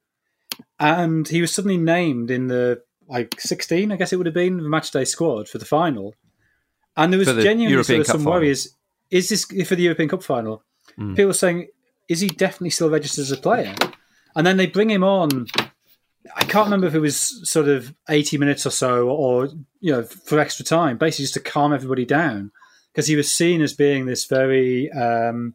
[0.80, 4.58] And he was suddenly named in the, like, 16, I guess it would have been,
[4.58, 6.14] the matchday squad for the final.
[6.98, 8.76] And there was the genuinely sort of some worries.
[9.12, 10.64] Is this for the European Cup final?
[11.00, 11.12] Mm.
[11.12, 11.68] People were saying,
[12.10, 13.76] is he definitely still registered as a player?
[14.36, 15.48] And then they bring him on
[16.36, 20.04] I can't remember if it was sort of 80 minutes or so or, you know,
[20.04, 22.52] for extra time, basically just to calm everybody down
[22.92, 25.54] because he was seen as being this very, um,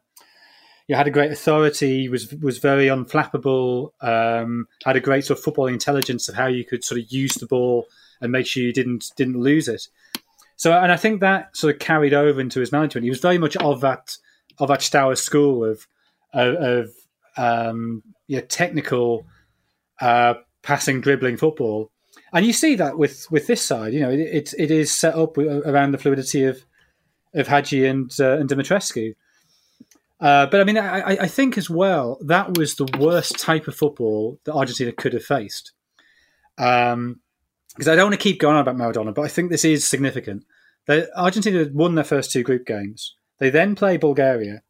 [0.87, 5.39] you know, had a great authority, was was very unflappable, um, had a great sort
[5.39, 7.87] of football intelligence of how you could sort of use the ball
[8.21, 9.89] and make sure you didn't didn't lose it.
[10.57, 13.05] So, and I think that sort of carried over into his management.
[13.05, 14.17] He was very much of that
[14.59, 15.87] of that Steaua school of
[16.35, 16.91] of, of
[17.37, 19.27] um, yeah, technical
[20.01, 21.90] uh, passing, dribbling football.
[22.33, 25.14] And you see that with, with this side, you know, it, it, it is set
[25.14, 26.64] up around the fluidity of
[27.35, 29.14] of Hagi and uh, and Dumitrescu.
[30.20, 33.75] Uh, but I mean, I, I, think as well that was the worst type of
[33.75, 35.73] football that Argentina could have faced.
[36.57, 37.20] Because um,
[37.79, 40.44] I don't want to keep going on about Maradona, but I think this is significant.
[41.16, 43.14] Argentina won their first two group games.
[43.38, 44.61] They then play Bulgaria.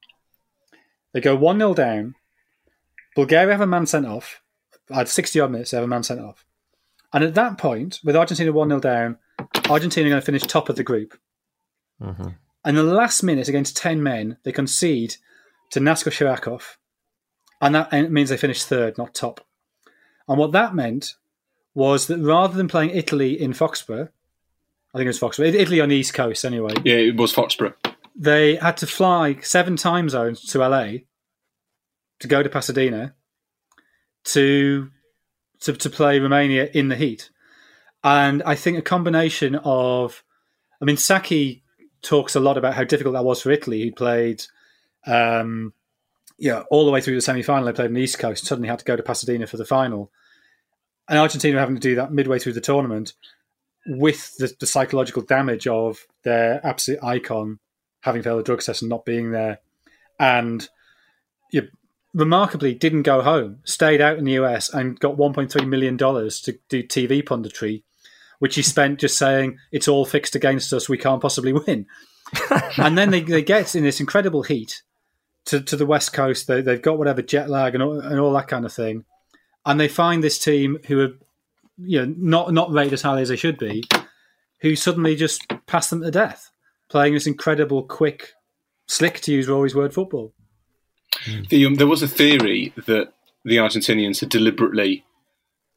[1.13, 2.15] They go 1 0 down.
[3.17, 4.41] Bulgaria have a man sent off
[4.93, 6.45] had 60 odd minutes, they have a man sent off.
[7.13, 9.19] And at that point, with Argentina 1 0 down,
[9.69, 11.19] Argentina are going to finish top of the group.
[12.01, 12.29] Mm-hmm.
[12.65, 15.17] And the last minute against 10 men, they concede
[15.71, 16.77] to Nasko Sirakov.
[17.61, 19.47] And that means they finish third, not top.
[20.29, 21.15] And what that meant
[21.75, 24.09] was that rather than playing Italy in Foxborough,
[24.95, 26.73] I think it was Foxborough, Italy on the East Coast anyway.
[26.85, 27.75] Yeah, it was Foxborough.
[28.17, 31.05] They had to fly seven time zones to LA
[32.21, 33.15] to go to Pasadena
[34.25, 34.91] to
[35.61, 37.31] to, to play Romania in the heat.
[38.03, 40.25] And I think a combination of,
[40.81, 41.63] I mean, Sacchi
[42.03, 43.81] talks a lot about how difficult that was for Italy.
[43.83, 44.43] He played,
[45.07, 45.75] um,
[46.39, 47.67] yeah, all the way through the semi final.
[47.67, 50.11] They played in the East Coast, suddenly had to go to Pasadena for the final.
[51.09, 53.13] And Argentina having to do that midway through the tournament
[53.87, 57.59] with the, the psychological damage of their absolute icon
[58.01, 59.59] having failed the drug test and not being there.
[60.19, 60.67] And
[61.51, 61.69] you
[62.15, 66.59] remarkably didn't go home, stayed out in the US and got 1.3 million dollars to
[66.69, 67.83] do TV punditry,
[68.39, 71.87] which he spent just saying it's all fixed against us, we can't possibly win.
[72.79, 74.83] and then they, they get in this incredible heat
[75.47, 76.47] to, to the West Coast.
[76.47, 79.05] They, they've got whatever jet lag and all, and all that kind of thing,
[79.67, 81.13] and they find this team who are
[81.77, 83.85] you know not not rated as highly as they should be,
[84.61, 86.51] who suddenly just pass them to death,
[86.89, 88.33] playing this incredible, quick,
[88.87, 90.33] slick to use Rory's word football.
[91.49, 93.13] The, um, there was a theory that
[93.45, 95.05] the Argentinians had deliberately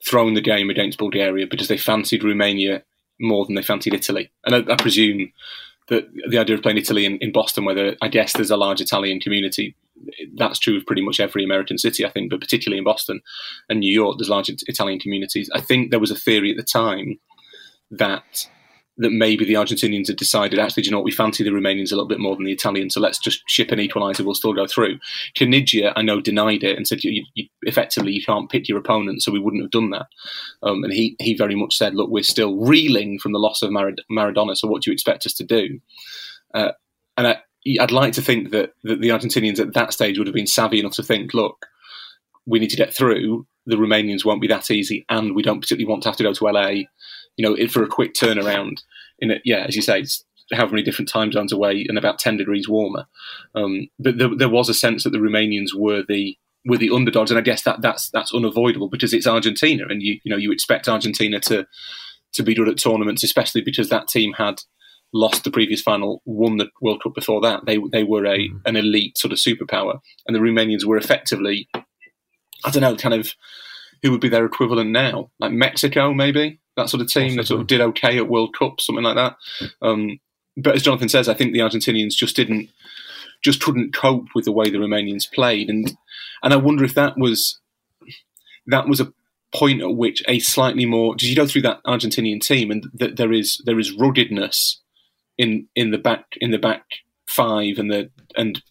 [0.05, 2.83] thrown the game against Bulgaria because they fancied Romania
[3.19, 4.31] more than they fancied Italy.
[4.45, 5.31] And I, I presume
[5.89, 8.81] that the idea of playing Italy in, in, Boston, where I guess there's a large
[8.81, 9.75] Italian community,
[10.35, 13.21] that's true of pretty much every American city, I think, but particularly in Boston
[13.69, 15.49] and New York, there's large Italian communities.
[15.53, 17.19] I think there was a theory at the time
[17.91, 18.47] that
[18.97, 21.91] that maybe the Argentinians had decided, actually, do you know what, we fancy the Romanians
[21.91, 24.53] a little bit more than the Italians, so let's just ship an equaliser, we'll still
[24.53, 24.99] go through.
[25.35, 29.23] Caniggia, I know, denied it and said, you, you, effectively, you can't pick your opponent,
[29.23, 30.05] so we wouldn't have done that.
[30.61, 33.71] Um, and he, he very much said, look, we're still reeling from the loss of
[33.71, 35.79] Marad- Maradona, so what do you expect us to do?
[36.53, 36.73] Uh,
[37.17, 37.37] and I,
[37.79, 40.79] I'd like to think that, that the Argentinians at that stage would have been savvy
[40.79, 41.65] enough to think, look,
[42.45, 43.47] we need to get through.
[43.65, 46.33] the Romanians won't be that easy, and we don't particularly want to have to go
[46.33, 46.83] to LA,
[47.37, 48.81] you know, for a quick turnaround.
[49.19, 52.19] In it, yeah, as you say, it's however many different time zones away and about
[52.19, 53.05] ten degrees warmer.
[53.55, 57.31] Um, but there, there, was a sense that the Romanians were the were the underdogs,
[57.31, 60.51] and I guess that that's that's unavoidable because it's Argentina, and you you know you
[60.51, 61.67] expect Argentina to
[62.33, 64.61] to be good at tournaments, especially because that team had
[65.13, 67.65] lost the previous final, won the World Cup before that.
[67.65, 68.61] They they were a mm.
[68.65, 73.33] an elite sort of superpower, and the Romanians were effectively, I don't know, kind of
[74.01, 77.61] who would be their equivalent now, like Mexico maybe that sort of team that sort
[77.61, 79.35] of did okay at World Cup, something like that.
[79.81, 80.19] Um,
[80.57, 82.69] but as Jonathan says, I think the Argentinians just didn't
[83.43, 85.95] just couldn't cope with the way the Romanians played, and
[86.41, 87.59] and I wonder if that was
[88.67, 89.13] that was a
[89.53, 91.15] point at which a slightly more.
[91.15, 94.81] Did you go through that Argentinian team and that there is there is ruggedness
[95.37, 96.85] in in the back in the back
[97.27, 98.61] five and the and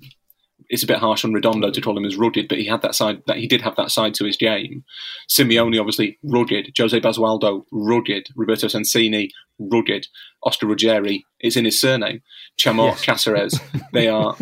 [0.73, 2.95] it's a bit harsh on Redondo to call him as rugged, but he had that
[2.95, 4.85] side that he did have that side to his game.
[5.29, 10.07] Simeone obviously rugged, Jose Basualdo rugged, Roberto Sensini rugged,
[10.43, 12.23] Oscar Ruggeri it's in his surname,
[12.59, 13.05] Chamot yes.
[13.05, 13.61] Cáceres.
[13.93, 14.35] they are,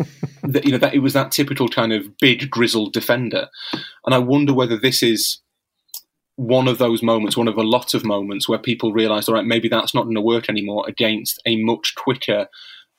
[0.63, 3.49] you know, that it was that typical kind of big grizzled defender,
[4.05, 5.41] and I wonder whether this is
[6.37, 9.45] one of those moments, one of a lot of moments where people realise, all right,
[9.45, 12.47] maybe that's not going to work anymore against a much quicker,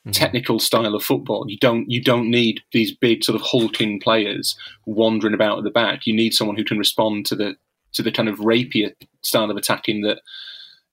[0.06, 0.10] mm-hmm.
[0.10, 1.44] technical style of football.
[1.48, 5.70] You don't you don't need these big sort of hulking players wandering about at the
[5.70, 6.06] back.
[6.06, 7.56] You need someone who can respond to the
[7.92, 8.92] to the kind of rapier
[9.22, 10.20] style of attacking that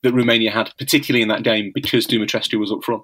[0.02, 3.04] that Romania had, particularly in that game because Dumitrescu was up front.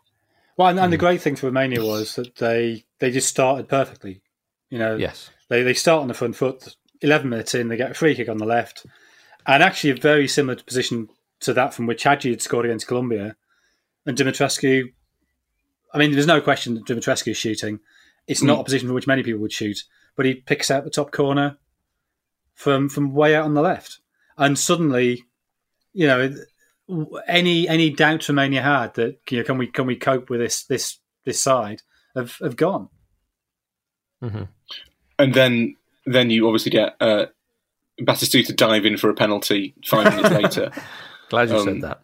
[0.57, 1.01] Well, and, and the mm.
[1.01, 4.21] great thing for Romania was that they they just started perfectly.
[4.69, 6.75] You know, yes, they they start on the front foot.
[7.01, 8.85] Eleven minutes in, they get a free kick on the left
[9.47, 11.09] and actually a very similar position
[11.41, 13.35] to that from which Hagi had scored against Colombia.
[14.05, 14.93] And Dumitrescu,
[15.95, 17.79] I mean, there's no question that Dumitrescu is shooting.
[18.27, 18.47] It's mm.
[18.47, 19.83] not a position for which many people would shoot,
[20.15, 21.57] but he picks out the top corner
[22.53, 23.99] from from way out on the left,
[24.37, 25.23] and suddenly,
[25.93, 26.35] you know,
[27.27, 30.63] any any doubts Romania had that you know can we can we cope with this
[30.65, 31.81] this this side
[32.15, 32.89] have have gone.
[34.21, 34.43] Mm-hmm.
[35.17, 35.75] And then
[36.05, 37.27] then you obviously get uh,
[38.01, 40.71] Batistuta dive in for a penalty five minutes later.
[41.29, 42.01] Glad you um, said that.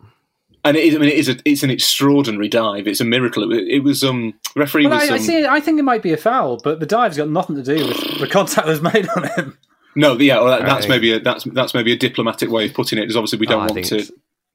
[0.64, 2.88] And it is, I mean, it is a, it's an extraordinary dive.
[2.88, 3.52] It's a miracle.
[3.52, 4.86] It, it was um referee.
[4.86, 6.86] Well, was, I, um, I, see, I think it might be a foul, but the
[6.86, 9.58] dive's got nothing to do with the contact that was made on him.
[9.96, 12.98] No, yeah, well, that, that's maybe a that's that's maybe a diplomatic way of putting
[12.98, 13.02] it.
[13.02, 14.14] Because obviously we don't oh, want to.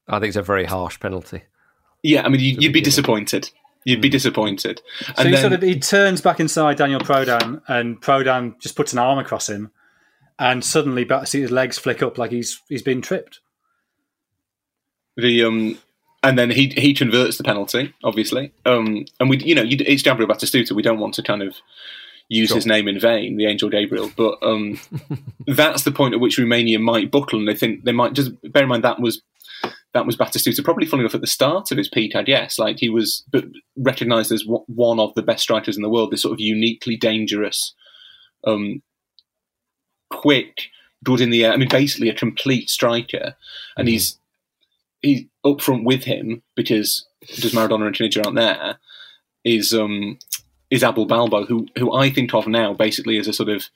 [0.09, 1.43] I think it's a very harsh penalty.
[2.03, 3.51] Yeah, I mean, you, would be disappointed.
[3.85, 4.13] You'd be hmm.
[4.13, 4.81] disappointed.
[5.17, 8.93] So he then, sort of he turns back inside Daniel Prodan, and Prodan just puts
[8.93, 9.73] an arm across him,
[10.39, 13.41] and suddenly Batistuta's legs flick up like he's he's been tripped.
[15.17, 15.79] The um,
[16.27, 18.53] and then he he converts the penalty, obviously.
[18.65, 20.73] Um, and we, you know, it's Gabriel Batistuta.
[20.73, 21.55] We don't want to kind of
[22.29, 22.57] use sure.
[22.57, 24.11] his name in vain, the Angel Gabriel.
[24.17, 24.81] But um,
[25.47, 28.65] that's the point at which Romania might buckle, and they think they might just bear
[28.65, 29.23] in mind that was
[29.93, 30.65] that was Batistuta.
[30.65, 32.59] Probably funny enough at the start of his peak, I guess.
[32.59, 33.45] Like he was, but
[33.77, 36.11] recognised as one of the best strikers in the world.
[36.11, 37.73] This sort of uniquely dangerous
[38.45, 38.83] um,
[40.11, 40.71] quick,
[41.05, 41.53] good in the air.
[41.53, 43.37] I mean, basically a complete striker,
[43.77, 43.93] and mm-hmm.
[43.93, 44.19] he's
[45.03, 48.79] he's up front with him because because Maradona and Caniggia aren't there.
[49.45, 50.19] Is um
[50.71, 53.67] is Abel Balbo, who who I think of now basically as a sort of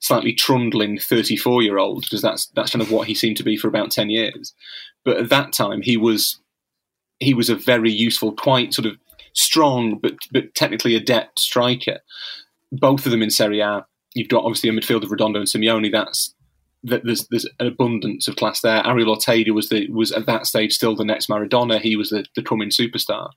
[0.00, 3.44] slightly trundling thirty four year old because that's that's kind of what he seemed to
[3.44, 4.54] be for about ten years.
[5.04, 6.40] But at that time, he was
[7.20, 8.96] he was a very useful, quite sort of
[9.32, 12.00] strong but but technically adept striker.
[12.70, 15.92] Both of them in Serie A you've got obviously a midfield of Redondo and Simeone.
[15.92, 16.37] That's that
[16.82, 18.86] there's there's an abundance of class there.
[18.86, 21.80] Ariel Ortega was the was at that stage still the next Maradona.
[21.80, 23.30] He was the, the coming superstar,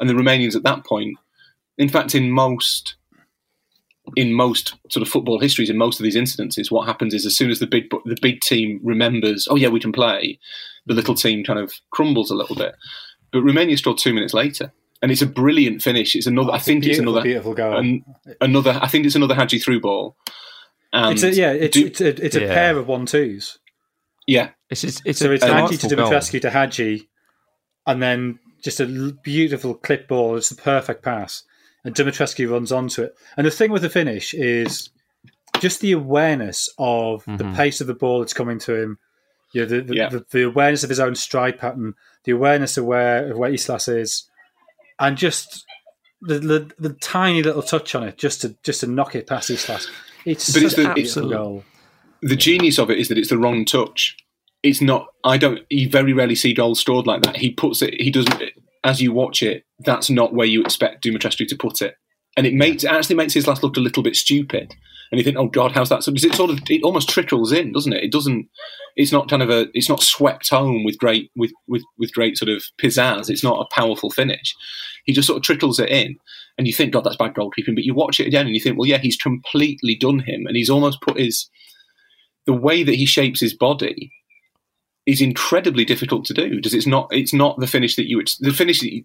[0.00, 1.16] and the Romanians at that point,
[1.78, 2.96] in fact, in most
[4.16, 7.36] in most sort of football histories, in most of these incidences, what happens is as
[7.36, 10.38] soon as the big the big team remembers, oh yeah, we can play,
[10.86, 12.74] the little team kind of crumbles a little bit.
[13.32, 16.14] But Romania scored two minutes later, and it's a brilliant finish.
[16.14, 16.50] It's another.
[16.50, 17.76] Oh, I think it's another beautiful goal.
[17.76, 18.04] An,
[18.40, 18.78] another.
[18.82, 20.16] I think it's another Hagi through ball.
[20.92, 22.54] And it's a, yeah, it's, do, it's a, it's a yeah.
[22.54, 23.58] pair of one twos.
[24.26, 27.08] Yeah, it's it's, it's so it's Hagi to Dumitrescu to Hagi,
[27.86, 28.86] and then just a
[29.22, 30.36] beautiful clip ball.
[30.36, 31.44] It's the perfect pass,
[31.84, 33.14] and Dumitrescu runs onto it.
[33.36, 34.90] And the thing with the finish is
[35.60, 37.36] just the awareness of mm-hmm.
[37.36, 38.98] the pace of the ball that's coming to him.
[39.52, 40.08] You know, the, the, yeah.
[40.08, 43.88] the, the, awareness of his own stride pattern, the awareness of where of where Islas
[43.88, 44.28] is,
[44.98, 45.66] and just
[46.22, 49.50] the, the, the tiny little touch on it just to just to knock it past
[49.50, 49.90] Islas.
[50.24, 51.64] It's but it's the, it's goal.
[52.22, 54.16] The genius of it is that it's the wrong touch.
[54.62, 55.08] It's not.
[55.24, 55.60] I don't.
[55.70, 57.36] You very rarely see goals scored like that.
[57.36, 57.94] He puts it.
[57.94, 58.42] He doesn't.
[58.84, 61.96] As you watch it, that's not where you expect Dumitrescu to put it,
[62.36, 64.74] and it makes it actually makes Islas look a little bit stupid.
[65.10, 66.02] and you think, oh God, how's that?
[66.02, 68.02] So it sort of it almost trickles in, doesn't it?
[68.02, 68.48] It doesn't.
[68.96, 69.66] It's not kind of a.
[69.74, 73.30] It's not swept home with great with with with great sort of pizzazz.
[73.30, 74.54] It's not a powerful finish.
[75.04, 76.16] He just sort of trickles it in,
[76.58, 77.74] and you think, God, that's bad goalkeeping.
[77.74, 80.56] But you watch it again, and you think, well, yeah, he's completely done him, and
[80.56, 81.48] he's almost put his
[82.46, 84.10] the way that he shapes his body
[85.06, 86.60] is incredibly difficult to do.
[86.60, 87.08] Does it's not?
[87.10, 89.04] It's not the finish that you the finish that you,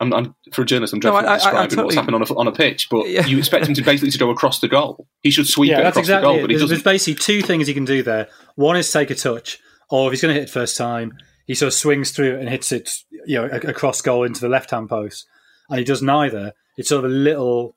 [0.00, 2.14] I'm, I'm, for a journalist, I'm dreadful No, I- I- I describing totally- what's happened
[2.16, 3.24] on a, on a pitch, but Yeah.
[3.26, 5.06] you expect him to basically to go across the goal.
[5.22, 6.40] He should sweep yeah, it across exactly the goal, it.
[6.42, 6.74] but he there's doesn't.
[6.84, 8.28] There's basically two things he can do there.
[8.56, 11.16] One is take a touch, or if he's going to hit it first time,
[11.46, 12.90] he sort of swings through and hits it,
[13.26, 15.26] you know, across goal into the left hand post,
[15.70, 16.52] and he does neither.
[16.76, 17.74] It's sort of a little.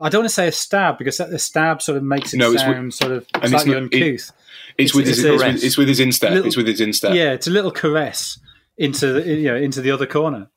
[0.00, 2.38] I don't want to say a stab because that- a stab sort of makes it
[2.38, 4.32] No, it's with- sound sort of and it's slightly not- it- uncouth.
[4.78, 6.30] It's with it's his it's with, it's with his instep.
[6.32, 7.14] little- it's with his instep.
[7.14, 8.38] yeah, it's a little caress
[8.78, 10.48] into the, you know into the other corner.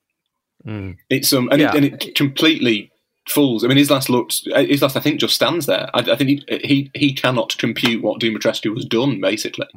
[1.09, 1.69] It's um and, Yeah.
[1.69, 2.91] it, and it completely
[3.27, 3.63] fools.
[3.63, 5.89] I mean, Islas looks, Islas I think just stands there.
[5.93, 9.21] I, I think he, he he cannot compute what Dumitrescu has done.
[9.21, 9.67] Basically,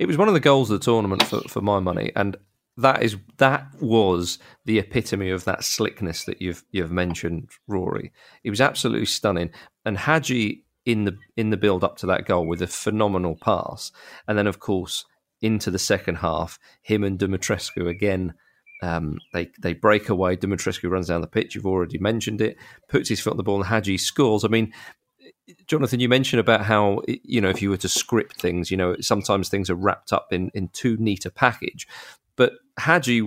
[0.00, 2.34] It was one of the goals of the tournament for, for my money, and
[2.78, 8.10] that is that was the epitome of that slickness that you've you've mentioned, Rory.
[8.42, 9.50] It was absolutely stunning,
[9.84, 13.92] and Hagi in the in the build up to that goal with a phenomenal pass,
[14.26, 15.04] and then of course
[15.42, 18.32] into the second half, him and Dumitrescu again.
[18.82, 20.38] Um, they they break away.
[20.38, 21.54] Dumitrescu runs down the pitch.
[21.54, 22.56] You've already mentioned it.
[22.88, 24.46] Puts his foot on the ball, and Hagi scores.
[24.46, 24.72] I mean,
[25.66, 28.96] Jonathan, you mentioned about how you know if you were to script things, you know
[29.00, 31.86] sometimes things are wrapped up in in too neat a package.
[32.40, 33.20] But Hagi,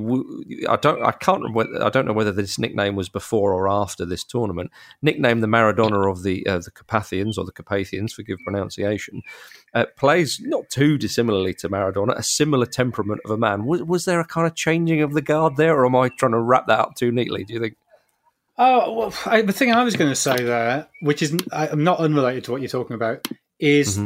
[0.67, 4.05] I don't, I can't, remember I don't know whether this nickname was before or after
[4.05, 4.71] this tournament.
[5.03, 9.21] Nicknamed the Maradona of the uh, the Carpathians or the Carpathians, forgive pronunciation,
[9.75, 13.65] uh, plays not too dissimilarly to Maradona, a similar temperament of a man.
[13.65, 16.31] Was, was there a kind of changing of the guard there, or am I trying
[16.31, 17.43] to wrap that up too neatly?
[17.43, 17.75] Do you think?
[18.57, 21.99] Oh, well, I, the thing I was going to say there, which is I'm not
[21.99, 23.27] unrelated to what you're talking about,
[23.59, 23.99] is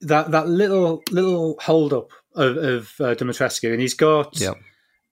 [0.00, 4.54] that that little little hold up of, of uh, Dumitrescu, and he's got Yeah.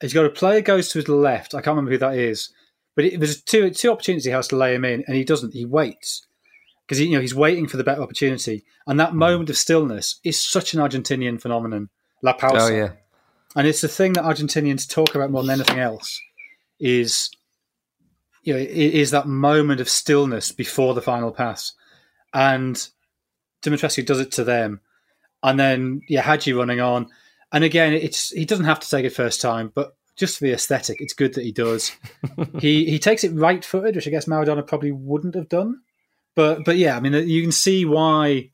[0.00, 1.54] he's got a player goes to his left.
[1.54, 2.50] I can't remember who that is,
[2.94, 5.52] but it, there's two two opportunities he has to lay him in, and he doesn't.
[5.52, 6.24] He waits
[6.86, 10.40] because you know he's waiting for the better opportunity, and that moment of stillness is
[10.40, 11.90] such an Argentinian phenomenon.
[12.22, 12.61] La pausa.
[12.61, 12.92] Oh yeah,
[13.54, 16.18] And it's the thing that Argentinians talk about more than anything else
[16.80, 17.30] is
[18.47, 21.72] you know i- is that moment of stillness before the final pass.
[22.32, 22.74] And
[23.62, 24.80] Dumitrescu does it to them.
[25.42, 27.09] And then yeah, Hagi running on.
[27.53, 30.53] And again, it's he doesn't have to take it first time, but just for the
[30.53, 31.92] aesthetic, it's good that he does.
[32.61, 35.80] he he takes it right footed, which I guess Maradona probably wouldn't have done.
[36.34, 38.51] But but yeah, I mean you can see why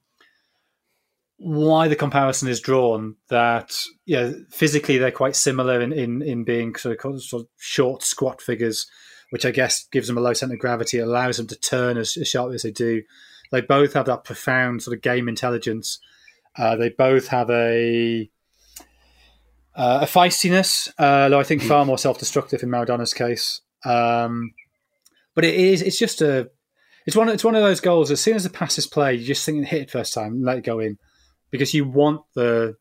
[1.39, 3.75] why the comparison is drawn that
[4.07, 8.41] yeah physically they're quite similar in in, in being sort of, sort of short squat
[8.41, 8.87] figures
[9.33, 12.19] which i guess gives them a low center of gravity allows them to turn as,
[12.19, 13.03] as sharply as they do.
[13.51, 15.99] They both have that profound sort of game intelligence.
[16.55, 18.31] Uh, they both have a
[19.75, 23.63] uh, a feistiness uh, though i think far more self-destructive in maradona's case.
[23.87, 24.53] Um,
[25.35, 26.51] but it is it's just a
[27.07, 29.27] it's one it's one of those goals as soon as the pass is played you
[29.27, 30.99] just think and hit it first time let it go in.
[31.51, 32.77] Because you want the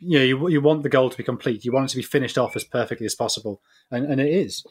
[0.00, 1.64] you know you, you want the goal to be complete.
[1.64, 4.66] You want it to be finished off as perfectly as possible, and, and it is.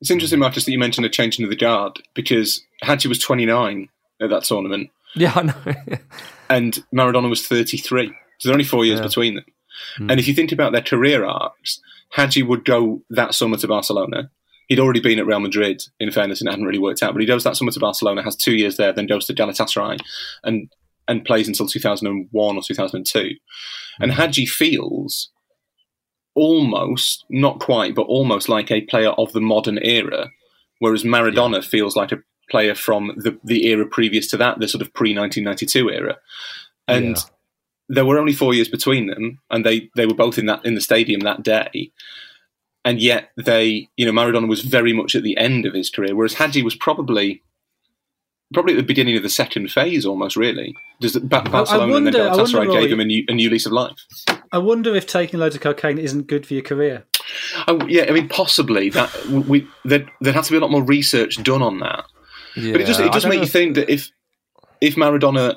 [0.00, 3.88] It's interesting, Marcus, that you mentioned a change into the guard because Hagi was 29
[4.20, 5.98] at that tournament, yeah, I know.
[6.50, 8.08] and Maradona was 33.
[8.38, 9.06] So there are only four years Yeah.
[9.06, 9.44] between them.
[9.96, 10.10] Hmm.
[10.10, 11.80] And if you think about their career arcs,
[12.10, 14.30] Hagi would go that summer to Barcelona.
[14.68, 17.12] He'd already been at Real Madrid, in fairness, and it hadn't really worked out.
[17.12, 19.98] But he goes that summer to Barcelona, has two years there, then goes to Galatasaray,
[20.44, 20.68] and
[21.08, 23.30] and plays until 2001 or 2002.
[24.00, 24.16] And hmm.
[24.20, 25.30] Hagi feels
[26.36, 30.30] almost, not quite, but almost like a player of the modern era,
[30.78, 32.18] whereas Maradona feels like a
[32.48, 36.18] player from the, the era previous to that, the sort of pre 1992 era.
[36.86, 37.22] And Yeah.
[37.88, 40.74] there were only four years between them, and they, they were both in that in
[40.76, 41.90] the stadium that day.
[42.84, 46.14] And yet they, you know, Maradona was very much at the end of his career,
[46.14, 47.42] whereas Hagi was probably
[48.54, 50.72] probably at the beginning of the second phase, almost really.
[51.00, 53.50] Does the, Barcelona wonder- and then I wonder, Galatasaray gave him a new, a new
[53.50, 53.96] lease of life?
[54.52, 57.04] I wonder if taking loads of cocaine isn't good for your career.
[57.68, 60.82] Oh, yeah, I mean, possibly that we there there has to be a lot more
[60.82, 62.04] research done on that.
[62.56, 64.10] Yeah, But it does I it does make know you think that if
[64.80, 65.56] if Maradona,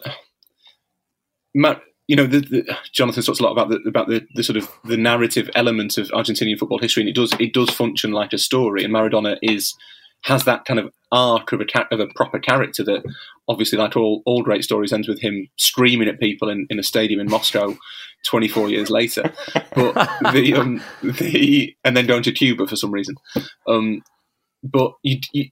[1.55, 1.75] Ma,
[2.07, 4.69] you know, the, the, Jonathan talks a lot about the about the, the sort of
[4.83, 8.37] the narrative element of Argentinian football history, and it does it does function like a
[8.37, 8.83] story.
[8.83, 9.75] And Maradona is
[10.23, 13.03] has that kind of arc of a of a proper character that
[13.47, 16.83] obviously, like all all great stories, ends with him screaming at people in, in a
[16.83, 17.77] stadium in Moscow.
[18.25, 19.33] 24 years later,
[19.75, 19.93] but
[20.33, 23.15] the um the and then going to Cuba for some reason,
[23.67, 24.01] um,
[24.63, 25.49] but you, you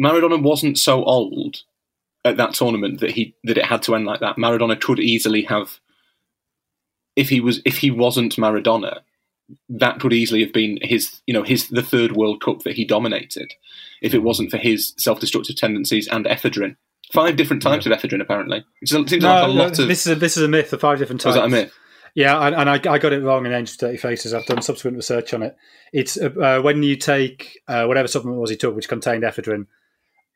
[0.00, 1.62] Maradona wasn't so old
[2.24, 4.36] at that tournament that he that it had to end like that.
[4.36, 5.80] Maradona could easily have,
[7.16, 9.00] if he was if he wasn't Maradona,
[9.68, 12.84] that could easily have been his you know his the third World Cup that he
[12.84, 13.54] dominated,
[14.02, 16.76] if it wasn't for his self destructive tendencies and ephedrine.
[17.12, 17.94] Five different types yeah.
[17.94, 18.64] of ephedrine, apparently.
[18.82, 19.88] It seems no, like a lot of.
[19.88, 20.70] This is a, this is a myth.
[20.70, 21.36] The five different types.
[21.36, 21.72] Was that a myth?
[22.14, 24.34] Yeah, and, and I, I, got it wrong in Angels Dirty Faces.
[24.34, 25.56] I've done subsequent research on it.
[25.92, 29.66] It's uh, uh, when you take uh, whatever supplement was he took, which contained ephedrine,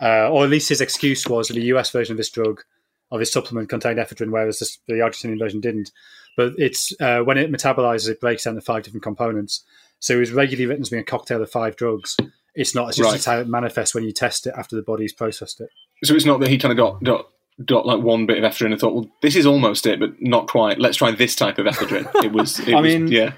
[0.00, 2.62] uh, or at least his excuse was that the US version of this drug,
[3.10, 5.90] of his supplement, contained ephedrine, whereas this, the Argentinian version didn't.
[6.36, 9.64] But it's uh, when it metabolizes, it breaks down the five different components.
[9.98, 12.16] So it was regularly written as being a cocktail of five drugs.
[12.54, 12.88] It's not.
[12.88, 13.24] It's just right.
[13.24, 15.70] how it manifests when you test it after the body's processed it.
[16.04, 17.28] So it's not that he kind of got got
[17.64, 20.48] got like one bit of ephedrine and thought, well, this is almost it, but not
[20.48, 20.78] quite.
[20.78, 22.24] Let's try this type of ephedrine.
[22.24, 22.58] It was.
[22.60, 23.32] It I was, mean, yeah.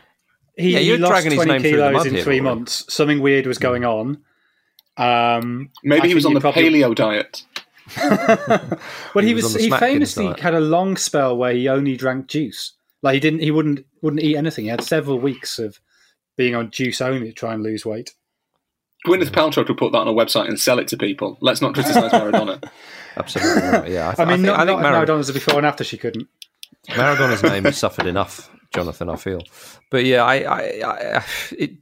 [0.57, 2.85] He, yeah, he lost twenty kilos in three months.
[2.93, 4.23] Something weird was going on.
[4.97, 6.62] Um, Maybe he was on the probably...
[6.62, 7.45] paleo diet.
[9.15, 9.45] well, he, he was.
[9.45, 12.73] was he famously had a long spell where he only drank juice.
[13.03, 13.41] Like he didn't.
[13.41, 14.65] He wouldn't wouldn't eat anything.
[14.65, 15.81] He had several weeks of
[16.37, 18.15] being on juice only to try and lose weight.
[19.07, 21.36] Gwyneth Paltrow could put that on a website and sell it to people.
[21.40, 22.62] Let's not criticize Maradona.
[23.16, 23.62] Absolutely.
[23.62, 23.90] Right.
[23.90, 24.09] Yeah.
[24.11, 25.96] I, th- I mean, I think, not, I think Mar- Maradona's before and after she
[25.98, 26.28] couldn't.
[26.88, 29.09] Maradona's name has suffered enough, Jonathan.
[29.09, 29.40] I feel,
[29.90, 30.61] but yeah, I, I,
[31.18, 31.78] I it,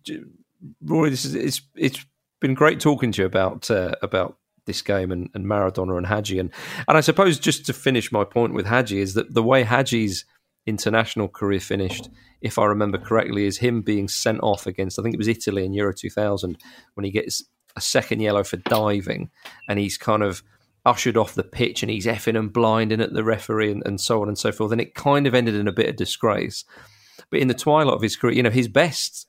[0.82, 2.06] Rory, this is it's it's
[2.40, 6.38] been great talking to you about uh, about this game and, and Maradona and Hagi,
[6.38, 6.50] and
[6.86, 10.24] and I suppose just to finish my point with Hagi is that the way Hagi's
[10.66, 12.08] international career finished,
[12.40, 15.64] if I remember correctly, is him being sent off against I think it was Italy
[15.64, 16.56] in Euro 2000
[16.94, 17.44] when he gets
[17.76, 19.30] a second yellow for diving,
[19.68, 20.42] and he's kind of
[20.84, 24.20] ushered off the pitch and he's effing and blinding at the referee and, and so
[24.20, 24.72] on and so forth.
[24.72, 26.64] And it kind of ended in a bit of disgrace.
[27.30, 29.28] But in the twilight of his career, you know, his best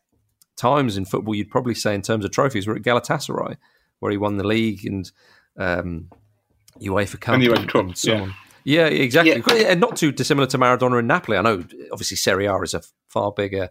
[0.55, 3.57] times in football, you'd probably say in terms of trophies, were at Galatasaray,
[3.99, 5.11] where he won the league and
[5.57, 6.09] um,
[6.81, 8.21] UEFA Cup and, UEFA and so yeah.
[8.21, 8.35] on.
[8.63, 9.43] Yeah, exactly.
[9.47, 9.71] Yeah.
[9.71, 11.37] And not too dissimilar to Maradona in Napoli.
[11.37, 13.69] I know, obviously, Serie A is a far bigger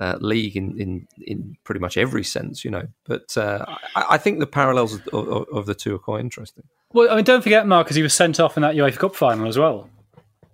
[0.00, 2.86] uh, league in, in in pretty much every sense, you know.
[3.04, 3.64] But uh,
[3.94, 6.64] I, I, think the parallels of, of, of, the two are quite interesting.
[6.92, 9.16] Well, I mean, don't forget, Mark, because he was sent off in that UEFA Cup
[9.16, 9.88] final as well.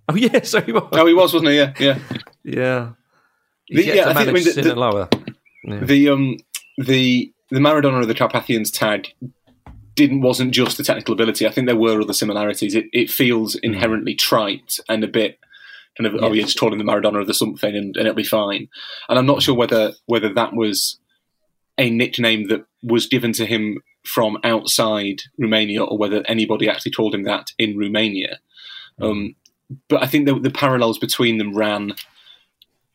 [0.09, 0.87] Oh yeah, so he was.
[0.91, 1.57] Oh, he was, wasn't he?
[1.57, 1.99] Yeah, yeah,
[2.43, 2.89] yeah.
[3.69, 5.09] The, yeah, I think I mean, the, the.
[5.63, 5.79] Yeah.
[5.83, 6.37] the um
[6.77, 9.13] the the Maradona of the Carpathians tag
[9.95, 11.47] didn't wasn't just the technical ability.
[11.47, 12.75] I think there were other similarities.
[12.75, 13.59] It it feels hmm.
[13.63, 15.39] inherently trite and a bit
[15.97, 16.21] kind of yes.
[16.23, 18.67] oh, you're just calling the Maradona of the something and, and it'll be fine.
[19.09, 20.99] And I'm not sure whether whether that was
[21.77, 27.13] a nickname that was given to him from outside Romania or whether anybody actually told
[27.13, 28.39] him that in Romania.
[28.99, 29.09] Mm.
[29.09, 29.35] Um,
[29.87, 31.93] but I think the, the, parallels between them ran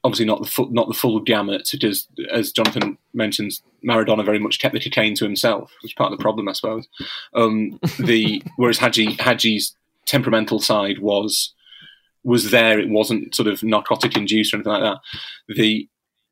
[0.07, 4.59] obviously not the full, not the full gamut because, as Jonathan mentions, Maradona very much
[4.59, 6.89] kept the cocaine to himself, which is part of the problem, I suppose.
[7.35, 9.77] Um, the whereas Hagi Hagi's
[10.07, 11.53] temperamental side was
[12.25, 14.99] was there; it wasn't sort of narcotic induced or anything like that.
[15.55, 15.89] The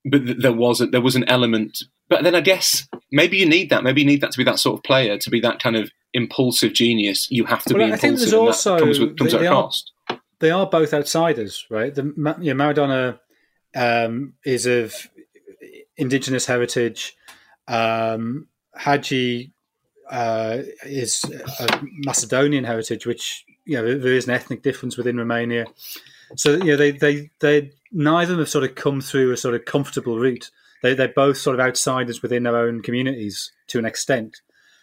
[0.07, 3.71] but there was a, there was an element but then I guess maybe you need
[3.71, 3.83] that.
[3.83, 5.91] Maybe you need that to be that sort of player, to be that kind of
[6.13, 7.31] impulsive genius.
[7.31, 8.01] You have to well, be I impulsive.
[8.01, 9.93] Think there's also, comes, with, comes they, at a cost.
[10.09, 11.95] Are, they are both outsiders, right?
[11.95, 12.03] The
[12.41, 13.19] you know, Maradona
[13.75, 14.95] um, is of
[15.97, 17.17] indigenous heritage.
[17.69, 19.53] Um, Hagi
[20.11, 21.25] uh, is
[21.61, 25.67] a Macedonian heritage, which you know there is an ethnic difference within Romania.
[26.37, 29.37] So you know they they they neither of them have sort of come through a
[29.37, 30.51] sort of comfortable route
[30.85, 34.43] they, they're both sort of outsiders within their own communities to an extent.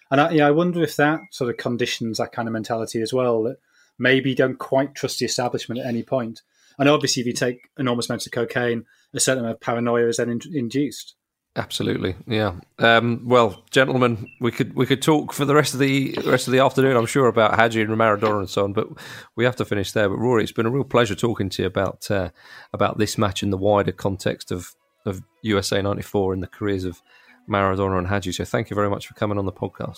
[0.09, 3.03] And I, you know, I wonder if that sort of conditions that kind of mentality
[3.03, 3.57] as well, that
[3.99, 6.41] maybe don't quite trust the establishment at any point.
[6.79, 10.17] And obviously, if you take enormous amounts of cocaine, a certain amount of paranoia is
[10.17, 11.15] then in, induced.
[11.57, 12.53] Absolutely, yeah.
[12.79, 16.53] Um, well, gentlemen, we could we could talk for the rest of the rest of
[16.53, 16.95] the afternoon.
[16.95, 18.87] I'm sure about Hagi and Maradona and so on, but
[19.35, 20.07] we have to finish there.
[20.07, 22.29] But Rory, it's been a real pleasure talking to you about uh,
[22.71, 27.01] about this match in the wider context of of USA 94 and the careers of
[27.49, 28.31] Maradona and Hagi.
[28.31, 29.97] So thank you very much for coming on the podcast.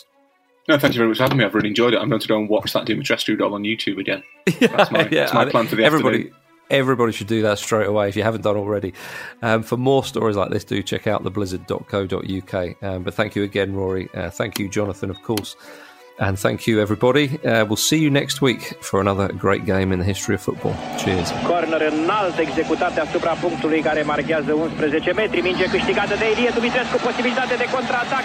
[0.68, 1.44] No, thank you very much for having me.
[1.44, 2.00] I've really enjoyed it.
[2.00, 4.24] I'm going to go and watch that Dumitrescu doll on YouTube again.
[4.60, 6.36] That's my, yeah, that's my plan for the everybody, afternoon.
[6.70, 8.94] Everybody should do that straight away if you haven't done already.
[9.42, 12.84] Um, for more stories like this, do check out theblizzard.co.uk.
[12.84, 14.10] Um, but thank you again, Rory.
[14.14, 15.56] Uh, thank you, Jonathan, of course.
[16.20, 17.40] And thank you, everybody.
[17.44, 20.76] Uh, we'll see you next week for another great game in the history of football.
[21.00, 21.32] Cheers.
[21.48, 25.42] Corner înalt executat deasupra punctului care marchează 11 metri.
[25.42, 28.24] Minge câștigată de Ilie Dumitrescu, posibilitate de contraatac.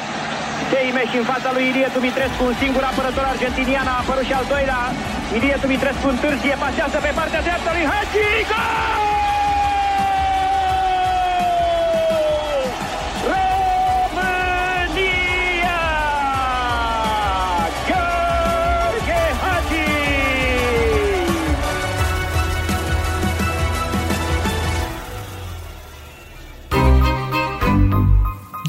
[0.73, 4.47] Seime și în fața lui Ilie Dumitrescu, un singur apărător argentinian a apărut și al
[4.49, 4.81] doilea.
[5.37, 8.99] Ilie Dumitrescu întârzie, pasează pe partea dreaptă lui Hagi, gol!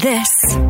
[0.02, 0.69] This